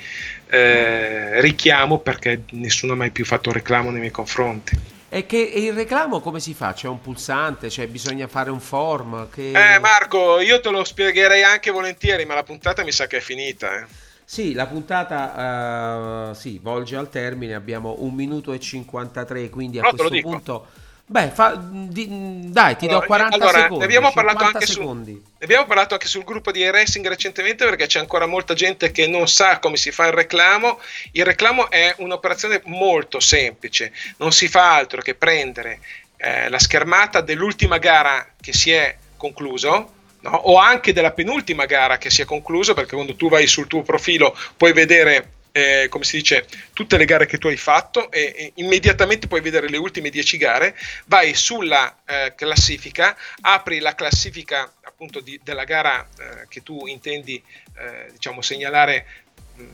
eh, 0.48 1.40
richiamo 1.40 1.98
perché 1.98 2.42
nessuno 2.52 2.94
ha 2.94 2.96
mai 2.96 3.10
più 3.10 3.24
fatto 3.24 3.52
reclamo 3.52 3.90
nei 3.90 4.00
miei 4.00 4.10
confronti. 4.10 4.94
E 5.08 5.26
che 5.26 5.38
il 5.38 5.72
reclamo 5.72 6.20
come 6.20 6.40
si 6.40 6.54
fa? 6.54 6.72
C'è 6.72 6.88
un 6.88 7.00
pulsante, 7.00 7.70
cioè 7.70 7.86
bisogna 7.86 8.26
fare 8.26 8.50
un 8.50 8.60
form? 8.60 9.28
Che... 9.30 9.52
Eh 9.52 9.78
Marco, 9.78 10.40
io 10.40 10.60
te 10.60 10.70
lo 10.70 10.82
spiegherei 10.82 11.44
anche 11.44 11.70
volentieri, 11.70 12.24
ma 12.24 12.34
la 12.34 12.42
puntata 12.42 12.82
mi 12.82 12.92
sa 12.92 13.06
che 13.06 13.18
è 13.18 13.20
finita. 13.20 13.78
Eh. 13.78 13.84
Sì, 14.28 14.54
la 14.54 14.66
puntata 14.66 16.30
uh, 16.30 16.34
sì, 16.34 16.58
volge 16.60 16.96
al 16.96 17.08
termine, 17.08 17.54
abbiamo 17.54 17.94
un 18.00 18.12
minuto 18.12 18.52
e 18.52 18.58
53, 18.58 19.48
quindi 19.50 19.78
a 19.78 19.82
no, 19.82 19.94
questo 19.94 20.20
punto... 20.20 20.66
Beh, 21.08 21.30
fa, 21.30 21.56
di, 21.56 22.50
dai, 22.50 22.76
ti 22.76 22.86
allora, 22.86 23.00
do 23.00 23.06
40 23.06 23.36
allora, 23.36 23.58
secondi. 23.60 23.78
Ne 23.78 23.84
abbiamo, 23.84 24.12
parlato 24.12 24.42
anche 24.42 24.66
su, 24.66 24.92
ne 24.92 25.20
abbiamo 25.38 25.64
parlato 25.64 25.94
anche 25.94 26.08
sul 26.08 26.24
gruppo 26.24 26.50
di 26.50 26.68
racing 26.68 27.06
recentemente 27.06 27.64
perché 27.64 27.86
c'è 27.86 28.00
ancora 28.00 28.26
molta 28.26 28.54
gente 28.54 28.90
che 28.90 29.06
non 29.06 29.28
sa 29.28 29.60
come 29.60 29.76
si 29.76 29.92
fa 29.92 30.06
il 30.06 30.12
reclamo. 30.14 30.80
Il 31.12 31.24
reclamo 31.24 31.70
è 31.70 31.94
un'operazione 31.98 32.62
molto 32.64 33.20
semplice, 33.20 33.92
non 34.16 34.32
si 34.32 34.48
fa 34.48 34.74
altro 34.74 35.00
che 35.00 35.14
prendere 35.14 35.78
eh, 36.16 36.48
la 36.48 36.58
schermata 36.58 37.20
dell'ultima 37.20 37.78
gara 37.78 38.26
che 38.40 38.52
si 38.52 38.72
è 38.72 38.96
concluso 39.16 39.92
no? 40.20 40.30
o 40.30 40.58
anche 40.58 40.92
della 40.92 41.12
penultima 41.12 41.66
gara 41.66 41.98
che 41.98 42.10
si 42.10 42.22
è 42.22 42.24
conclusa, 42.24 42.74
perché 42.74 42.94
quando 42.94 43.16
tu 43.16 43.28
vai 43.28 43.46
sul 43.46 43.66
tuo 43.66 43.82
profilo 43.82 44.36
puoi 44.56 44.72
vedere 44.72 45.34
eh, 45.56 45.86
come 45.88 46.04
si 46.04 46.18
dice, 46.18 46.46
tutte 46.74 46.98
le 46.98 47.06
gare 47.06 47.24
che 47.24 47.38
tu 47.38 47.46
hai 47.46 47.56
fatto 47.56 48.10
e, 48.10 48.34
e 48.36 48.52
immediatamente 48.56 49.26
puoi 49.26 49.40
vedere 49.40 49.70
le 49.70 49.78
ultime 49.78 50.10
10 50.10 50.36
gare, 50.36 50.76
vai 51.06 51.32
sulla 51.32 51.96
eh, 52.04 52.34
classifica, 52.36 53.16
apri 53.40 53.78
la 53.78 53.94
classifica 53.94 54.70
appunto 54.82 55.20
di, 55.20 55.40
della 55.42 55.64
gara 55.64 56.06
eh, 56.18 56.46
che 56.48 56.62
tu 56.62 56.86
intendi 56.86 57.42
eh, 57.78 58.10
diciamo 58.12 58.42
segnalare 58.42 59.06
mh, 59.54 59.64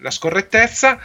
la 0.00 0.10
scorrettezza 0.10 1.00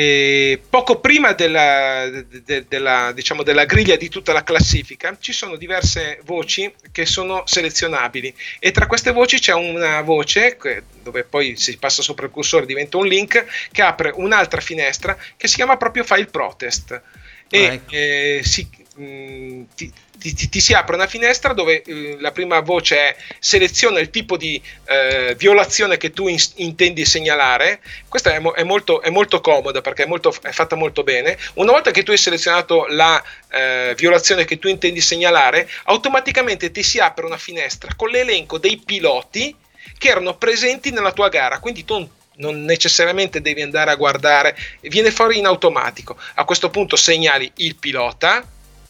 e 0.00 0.62
poco 0.70 1.00
prima 1.00 1.32
della, 1.32 2.08
de, 2.08 2.66
della, 2.68 3.10
diciamo, 3.12 3.42
della, 3.42 3.64
griglia 3.64 3.96
di 3.96 4.08
tutta 4.08 4.32
la 4.32 4.44
classifica 4.44 5.16
ci 5.18 5.32
sono 5.32 5.56
diverse 5.56 6.20
voci 6.24 6.72
che 6.92 7.04
sono 7.04 7.42
selezionabili 7.46 8.32
e 8.60 8.70
tra 8.70 8.86
queste 8.86 9.10
voci 9.10 9.40
c'è 9.40 9.54
una 9.54 10.00
voce 10.02 10.56
dove 11.02 11.24
poi 11.24 11.56
si 11.56 11.76
passa 11.78 12.00
sopra 12.00 12.26
il 12.26 12.30
cursore 12.30 12.64
diventa 12.64 12.96
un 12.96 13.08
link 13.08 13.44
che 13.72 13.82
apre 13.82 14.12
un'altra 14.14 14.60
finestra 14.60 15.18
che 15.36 15.48
si 15.48 15.56
chiama 15.56 15.76
proprio 15.76 16.04
file 16.04 16.26
protest 16.26 17.02
e 17.50 17.66
ah, 17.66 17.72
ecco. 17.72 17.90
eh, 17.92 18.40
si, 18.44 18.68
mh, 18.98 19.66
ti, 19.74 19.92
ti, 20.18 20.34
ti, 20.34 20.48
ti, 20.48 20.60
si 20.60 20.74
apre 20.74 20.96
una 20.96 21.06
finestra 21.06 21.52
dove 21.52 21.82
eh, 21.82 22.16
la 22.18 22.32
prima 22.32 22.60
voce 22.60 22.96
è 22.96 23.16
seleziona 23.38 24.00
il 24.00 24.10
tipo 24.10 24.36
di 24.36 24.60
eh, 24.86 25.34
violazione 25.36 25.96
che 25.96 26.10
tu 26.10 26.28
in, 26.28 26.38
intendi 26.56 27.04
segnalare. 27.04 27.80
Questa 28.08 28.32
è, 28.32 28.38
mo, 28.38 28.52
è, 28.52 28.64
molto, 28.64 29.00
è, 29.00 29.10
molto, 29.10 29.40
comoda 29.40 29.80
perché 29.80 30.04
è, 30.04 30.06
molto, 30.06 30.34
è, 30.42 30.50
fatta 30.50 30.76
molto 30.76 31.02
bene. 31.04 31.38
Una 31.54 31.72
volta 31.72 31.90
che 31.90 32.02
tu 32.02 32.10
hai 32.10 32.18
selezionato 32.18 32.86
la 32.88 33.22
eh, 33.50 33.94
violazione 33.96 34.44
che 34.44 34.58
tu 34.58 34.68
intendi 34.68 35.00
segnalare, 35.00 35.68
automaticamente 35.84 36.70
ti 36.70 36.82
si 36.82 36.98
apre 36.98 37.26
una 37.26 37.38
finestra 37.38 37.94
con 37.94 38.10
l'elenco 38.10 38.58
dei 38.58 38.78
piloti 38.84 39.54
che 39.96 40.08
erano 40.08 40.36
presenti 40.36 40.90
nella 40.90 41.12
tua 41.12 41.28
gara. 41.28 41.60
Quindi 41.60 41.84
tu 41.84 42.16
non 42.38 42.62
necessariamente 42.64 43.40
devi 43.40 43.62
andare 43.62 43.90
a 43.90 43.96
guardare, 43.96 44.56
viene 44.82 45.10
fuori 45.10 45.38
in 45.38 45.46
automatico. 45.46 46.16
A 46.34 46.44
questo 46.44 46.70
punto 46.70 46.96
segnali 46.96 47.50
il 47.56 47.76
pilota 47.76 48.44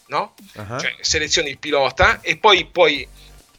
no? 0.08 0.34
Ah. 0.56 0.78
Cioè 0.78 0.94
selezioni 1.00 1.50
il 1.50 1.58
pilota 1.58 2.20
e 2.20 2.36
poi 2.36 2.66
puoi 2.66 3.06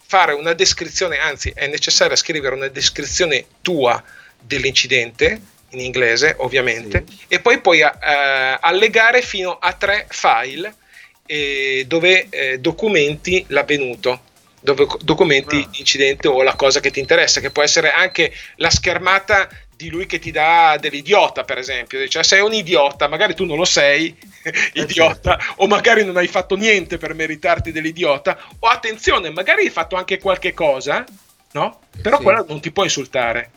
fare 0.06 0.34
una 0.34 0.54
descrizione, 0.54 1.18
anzi 1.18 1.52
è 1.54 1.68
necessario 1.68 2.16
scrivere 2.16 2.56
una 2.56 2.68
descrizione 2.68 3.46
tua 3.62 4.02
dell'incidente 4.40 5.42
in 5.72 5.82
inglese 5.82 6.36
ovviamente 6.40 7.04
e 7.28 7.40
poi 7.40 7.60
puoi 7.62 7.82
eh, 7.82 7.92
allegare 8.60 9.22
fino 9.22 9.58
a 9.60 9.74
tre 9.74 10.08
file 10.10 10.74
eh, 11.28 11.86
dove 11.88 12.28
eh, 12.30 12.60
documenti 12.60 13.46
l'avvenuto 13.50 14.22
dove 14.62 14.88
documenti 15.02 15.68
l'incidente 15.72 16.28
o 16.28 16.42
la 16.42 16.56
cosa 16.56 16.80
che 16.80 16.92
ti 16.92 17.00
interessa 17.00 17.40
che 17.40 17.52
può 17.52 17.62
essere 17.62 17.92
anche 17.92 18.34
la 18.56 18.70
schermata 18.70 19.48
di 19.80 19.90
lui 19.90 20.08
che 20.08 20.20
ti 20.20 20.30
dà 20.30 20.76
dell'idiota 20.78 21.46
per 21.46 21.58
esempio 21.58 22.06
cioè 22.10 22.22
sei 22.22 22.42
un 22.42 22.54
idiota 22.54 23.08
magari 23.08 23.34
tu 23.34 23.46
non 23.46 23.56
lo 23.56 23.64
sei 23.64 24.14
idiota 24.74 25.40
o 25.56 25.68
magari 25.68 26.04
non 26.04 26.18
hai 26.18 26.28
fatto 26.28 26.58
niente 26.58 26.98
per 26.98 27.14
meritarti 27.14 27.72
dell'idiota 27.72 28.38
o 28.60 28.68
attenzione 28.68 29.30
magari 29.30 29.64
hai 29.64 29.70
fatto 29.70 29.96
anche 29.96 30.20
qualche 30.20 30.54
cosa 30.54 31.06
no? 31.54 31.80
però 32.02 32.18
Sì. 32.18 32.24
quella 32.24 32.44
non 32.46 32.60
ti 32.60 32.72
può 32.72 32.84
insultare 32.84 33.52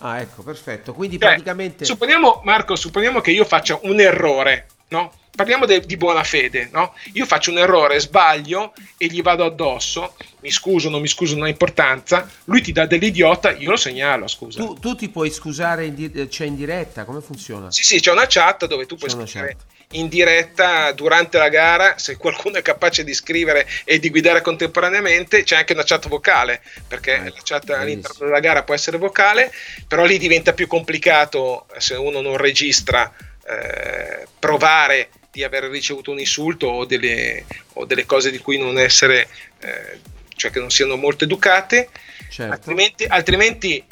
Ah, 0.00 0.20
ecco, 0.20 0.44
perfetto. 0.44 0.94
Quindi 0.94 1.18
cioè, 1.18 1.30
praticamente... 1.30 1.84
supponiamo, 1.84 2.42
Marco, 2.44 2.76
supponiamo 2.76 3.20
che 3.20 3.32
io 3.32 3.44
faccia 3.44 3.80
un 3.82 3.98
errore, 3.98 4.68
no? 4.90 5.12
Parliamo 5.38 5.66
de- 5.66 5.86
di 5.86 5.96
buona 5.96 6.24
fede, 6.24 6.68
no? 6.72 6.92
Io 7.12 7.24
faccio 7.24 7.52
un 7.52 7.58
errore, 7.58 8.00
sbaglio 8.00 8.72
e 8.96 9.06
gli 9.06 9.22
vado 9.22 9.44
addosso, 9.44 10.16
mi 10.40 10.50
scuso, 10.50 10.88
non 10.88 11.00
mi 11.00 11.06
scuso, 11.06 11.36
non 11.36 11.44
ha 11.44 11.48
importanza, 11.48 12.28
lui 12.46 12.60
ti 12.60 12.72
dà 12.72 12.86
dell'idiota, 12.86 13.52
io 13.52 13.70
lo 13.70 13.76
segnalo, 13.76 14.26
scusa. 14.26 14.58
Tu, 14.60 14.74
tu 14.80 14.96
ti 14.96 15.08
puoi 15.10 15.30
scusare 15.30 15.84
in, 15.84 15.94
di- 15.94 16.28
cioè 16.28 16.48
in 16.48 16.56
diretta, 16.56 17.04
come 17.04 17.20
funziona? 17.20 17.70
Sì, 17.70 17.84
sì, 17.84 18.00
c'è 18.00 18.10
una 18.10 18.26
chat 18.26 18.66
dove 18.66 18.84
tu 18.86 18.96
puoi 18.96 19.10
C'è 19.10 19.26
scrivere 19.28 19.52
chat. 19.56 19.64
in 19.92 20.08
diretta 20.08 20.90
durante 20.90 21.38
la 21.38 21.48
gara, 21.48 21.96
se 21.98 22.16
qualcuno 22.16 22.56
è 22.56 22.62
capace 22.62 23.04
di 23.04 23.14
scrivere 23.14 23.64
e 23.84 24.00
di 24.00 24.10
guidare 24.10 24.40
contemporaneamente, 24.40 25.44
c'è 25.44 25.54
anche 25.54 25.72
una 25.72 25.84
chat 25.84 26.08
vocale, 26.08 26.60
perché 26.88 27.14
Ecco, 27.14 27.36
la 27.36 27.40
chat 27.44 27.70
all'interno 27.70 28.26
della 28.26 28.40
gara 28.40 28.64
può 28.64 28.74
essere 28.74 28.98
vocale, 28.98 29.52
però 29.86 30.04
lì 30.04 30.18
diventa 30.18 30.52
più 30.52 30.66
complicato 30.66 31.68
eh, 31.72 31.80
se 31.80 31.94
uno 31.94 32.20
non 32.20 32.36
registra 32.38 33.08
eh, 33.48 34.26
provare 34.36 35.10
di 35.30 35.44
aver 35.44 35.64
ricevuto 35.64 36.10
un 36.10 36.18
insulto 36.18 36.66
o 36.66 36.84
delle, 36.84 37.44
o 37.74 37.84
delle 37.84 38.06
cose 38.06 38.30
di 38.30 38.38
cui 38.38 38.58
non 38.58 38.78
essere, 38.78 39.28
eh, 39.60 39.98
cioè 40.34 40.50
che 40.50 40.60
non 40.60 40.70
siano 40.70 40.96
molto 40.96 41.24
educate. 41.24 41.88
Certo. 42.30 42.52
Altrimenti, 42.52 43.04
altrimenti, 43.04 43.84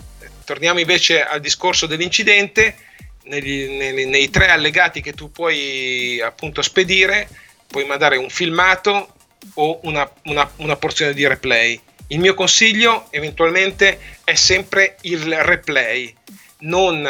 torniamo 0.44 0.78
invece 0.78 1.22
al 1.22 1.40
discorso 1.40 1.86
dell'incidente, 1.86 2.76
negli- 3.24 3.68
nei, 3.76 4.06
nei 4.06 4.30
tre 4.30 4.48
allegati 4.48 5.00
che 5.00 5.12
tu 5.12 5.30
puoi 5.30 6.20
appunto 6.20 6.62
spedire, 6.62 7.28
puoi 7.66 7.84
mandare 7.84 8.16
un 8.16 8.30
filmato 8.30 9.14
o 9.54 9.80
una, 9.82 10.10
una- 10.24 10.50
una 10.56 10.76
porzione 10.76 11.12
di 11.12 11.26
replay. 11.26 11.80
Il 12.08 12.20
mio 12.20 12.34
consiglio 12.34 13.08
eventualmente 13.10 13.98
è 14.22 14.34
sempre 14.34 14.96
il 15.02 15.42
replay, 15.42 16.14
non 16.60 17.04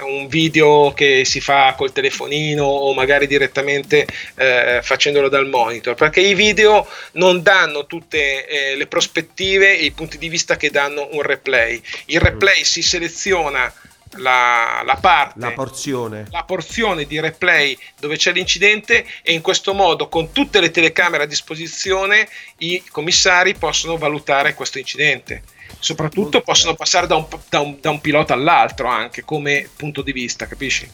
un 0.00 0.26
video 0.28 0.92
che 0.94 1.24
si 1.24 1.40
fa 1.40 1.74
col 1.76 1.92
telefonino 1.92 2.64
o 2.64 2.94
magari 2.94 3.26
direttamente 3.26 4.06
eh, 4.36 4.80
facendolo 4.82 5.28
dal 5.28 5.48
monitor, 5.48 5.94
perché 5.94 6.20
i 6.20 6.34
video 6.34 6.86
non 7.12 7.42
danno 7.42 7.86
tutte 7.86 8.46
eh, 8.46 8.76
le 8.76 8.86
prospettive 8.86 9.78
e 9.78 9.84
i 9.84 9.92
punti 9.92 10.18
di 10.18 10.28
vista 10.28 10.56
che 10.56 10.70
danno 10.70 11.08
un 11.12 11.22
replay. 11.22 11.80
Il 12.06 12.20
replay 12.20 12.64
si 12.64 12.82
seleziona 12.82 13.72
la, 14.16 14.82
la 14.84 14.96
parte 14.96 15.38
La 15.40 15.52
porzione. 15.52 16.26
la 16.30 16.42
porzione 16.44 17.04
di 17.04 17.20
replay 17.20 17.76
dove 18.00 18.16
c'è 18.16 18.32
l'incidente 18.32 19.04
e 19.22 19.32
in 19.32 19.42
questo 19.42 19.74
modo 19.74 20.08
con 20.08 20.32
tutte 20.32 20.60
le 20.60 20.70
telecamere 20.70 21.24
a 21.24 21.26
disposizione 21.26 22.26
i 22.58 22.82
commissari 22.90 23.54
possono 23.54 23.98
valutare 23.98 24.54
questo 24.54 24.78
incidente 24.78 25.42
soprattutto 25.78 26.40
possono 26.42 26.74
passare 26.74 27.06
da 27.06 27.16
un, 27.16 27.26
da 27.48 27.60
un- 27.60 27.78
da 27.80 27.90
un 27.90 28.00
pilota 28.00 28.34
all'altro 28.34 28.88
anche 28.88 29.22
come 29.24 29.68
punto 29.76 30.02
di 30.02 30.12
vista 30.12 30.46
capisci? 30.46 30.88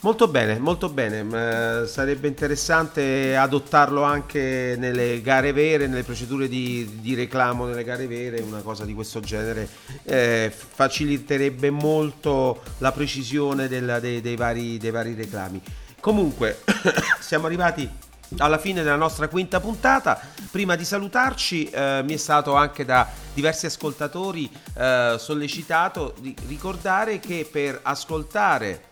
Molto 0.00 0.28
bene, 0.28 0.58
molto 0.58 0.88
bene. 0.88 1.86
Sarebbe 1.86 2.28
interessante 2.28 3.36
adottarlo 3.36 4.02
anche 4.02 4.74
nelle 4.78 5.20
gare 5.22 5.52
vere, 5.52 5.86
nelle 5.88 6.02
procedure 6.04 6.48
di, 6.48 6.98
di 7.00 7.14
reclamo 7.14 7.66
nelle 7.66 7.82
gare 7.84 8.06
vere, 8.06 8.40
una 8.40 8.60
cosa 8.60 8.84
di 8.84 8.94
questo 8.94 9.20
genere 9.20 9.68
eh, 10.04 10.52
faciliterebbe 10.54 11.70
molto 11.70 12.62
la 12.78 12.92
precisione 12.92 13.66
della- 13.68 13.98
dei, 14.00 14.20
dei 14.20 14.36
vari, 14.36 14.78
dei 14.78 14.90
vari 14.90 15.14
reclami. 15.14 15.60
Comunque, 16.00 16.62
siamo 17.20 17.46
arrivati 17.46 17.88
alla 18.38 18.58
fine 18.58 18.82
della 18.82 18.96
nostra 18.96 19.28
quinta 19.28 19.60
puntata. 19.60 20.20
Prima 20.50 20.74
di 20.76 20.84
salutarci, 20.84 21.70
eh, 21.70 22.02
mi 22.04 22.14
è 22.14 22.16
stato 22.16 22.54
anche 22.54 22.84
da 22.84 23.08
diversi 23.34 23.66
ascoltatori 23.66 24.50
eh, 24.74 25.16
sollecitato 25.18 26.14
di 26.18 26.34
ricordare 26.46 27.18
che 27.18 27.48
per 27.50 27.80
ascoltare 27.82 28.84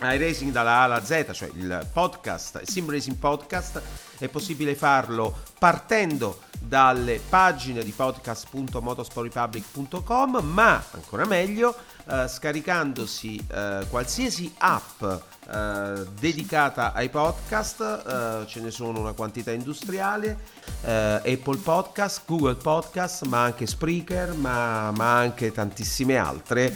iRacing 0.00 0.50
dalla 0.50 0.78
A 0.78 0.82
alla 0.82 1.02
Z, 1.04 1.28
cioè 1.32 1.48
il 1.54 1.88
podcast, 1.92 2.58
il 2.60 2.68
Sim 2.68 2.90
Racing 2.90 3.16
Podcast, 3.16 3.80
è 4.18 4.26
possibile 4.28 4.74
farlo 4.74 5.38
partendo 5.58 6.40
dalle 6.58 7.20
pagine 7.28 7.84
di 7.84 7.92
podcast.motorsportrepublic.com, 7.92 10.40
ma 10.42 10.82
ancora 10.90 11.24
meglio 11.24 11.76
eh, 12.08 12.28
scaricandosi 12.28 13.44
eh, 13.50 13.86
qualsiasi 13.88 14.52
app 14.58 15.02
eh, 15.50 16.06
dedicata 16.20 16.92
ai 16.92 17.08
podcast, 17.08 17.80
eh, 17.80 18.46
ce 18.46 18.60
ne 18.60 18.70
sono 18.70 19.00
una 19.00 19.12
quantità 19.12 19.50
industriale, 19.50 20.38
eh, 20.84 20.90
Apple 20.92 21.56
Podcast, 21.56 22.22
Google 22.26 22.54
Podcast, 22.54 23.24
ma 23.24 23.42
anche 23.42 23.66
Spreaker, 23.66 24.34
ma, 24.34 24.92
ma 24.92 25.18
anche 25.18 25.50
tantissime 25.50 26.16
altre. 26.16 26.74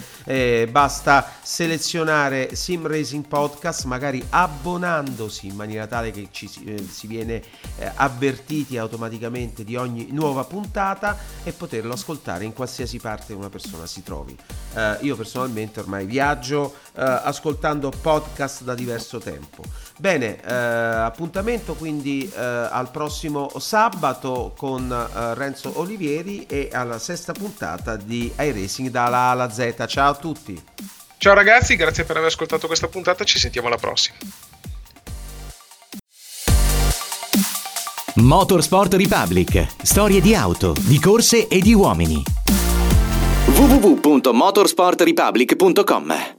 Basta 0.69 1.31
selezionare 1.41 2.55
Sim 2.55 2.85
Racing 2.85 3.25
Podcast, 3.25 3.85
magari 3.85 4.23
abbonandosi 4.29 5.47
in 5.47 5.55
maniera 5.55 5.87
tale 5.87 6.11
che 6.11 6.27
ci 6.31 6.47
si, 6.47 7.07
viene 7.07 7.41
avvertiti 7.95 8.77
automaticamente 8.77 9.63
di 9.63 9.75
ogni 9.75 10.09
nuova 10.11 10.43
puntata 10.43 11.17
e 11.43 11.53
poterlo 11.53 11.93
ascoltare 11.93 12.43
in 12.43 12.53
qualsiasi 12.53 12.99
parte 12.99 13.33
una 13.33 13.49
persona 13.49 13.85
si 13.85 14.03
trovi. 14.03 14.35
Io 15.01 15.15
personalmente 15.17 15.81
ormai 15.81 16.05
viaggio 16.05 16.75
eh, 16.95 17.01
ascoltando 17.01 17.91
podcast 18.01 18.63
da 18.63 18.73
diverso 18.73 19.17
tempo. 19.17 19.63
Bene, 19.97 20.41
eh, 20.41 20.53
appuntamento 20.53 21.73
quindi 21.73 22.31
eh, 22.33 22.39
al 22.39 22.91
prossimo 22.91 23.51
sabato 23.57 24.53
con 24.55 24.89
eh, 24.89 25.33
Renzo 25.33 25.79
Olivieri 25.79 26.45
e 26.45 26.69
alla 26.71 26.99
sesta 26.99 27.33
puntata 27.33 27.95
di 27.97 28.31
iRacing 28.37 28.89
dalla 28.89 29.17
A 29.17 29.31
alla 29.31 29.49
Z. 29.49 29.85
Ciao 29.87 30.11
a 30.11 30.15
tutti. 30.15 30.63
Ciao 31.17 31.33
ragazzi, 31.33 31.75
grazie 31.75 32.03
per 32.03 32.17
aver 32.17 32.29
ascoltato 32.29 32.67
questa 32.67 32.87
puntata, 32.87 33.23
ci 33.23 33.39
sentiamo 33.39 33.67
alla 33.67 33.77
prossima. 33.77 34.17
Motorsport 38.15 38.93
Republic. 38.95 39.67
Storie 39.83 40.21
di 40.21 40.33
auto, 40.33 40.73
di 40.79 40.99
corse 40.99 41.47
e 41.47 41.59
di 41.59 41.73
uomini. 41.73 42.46
www.motorsportrepublic.com 43.55 46.36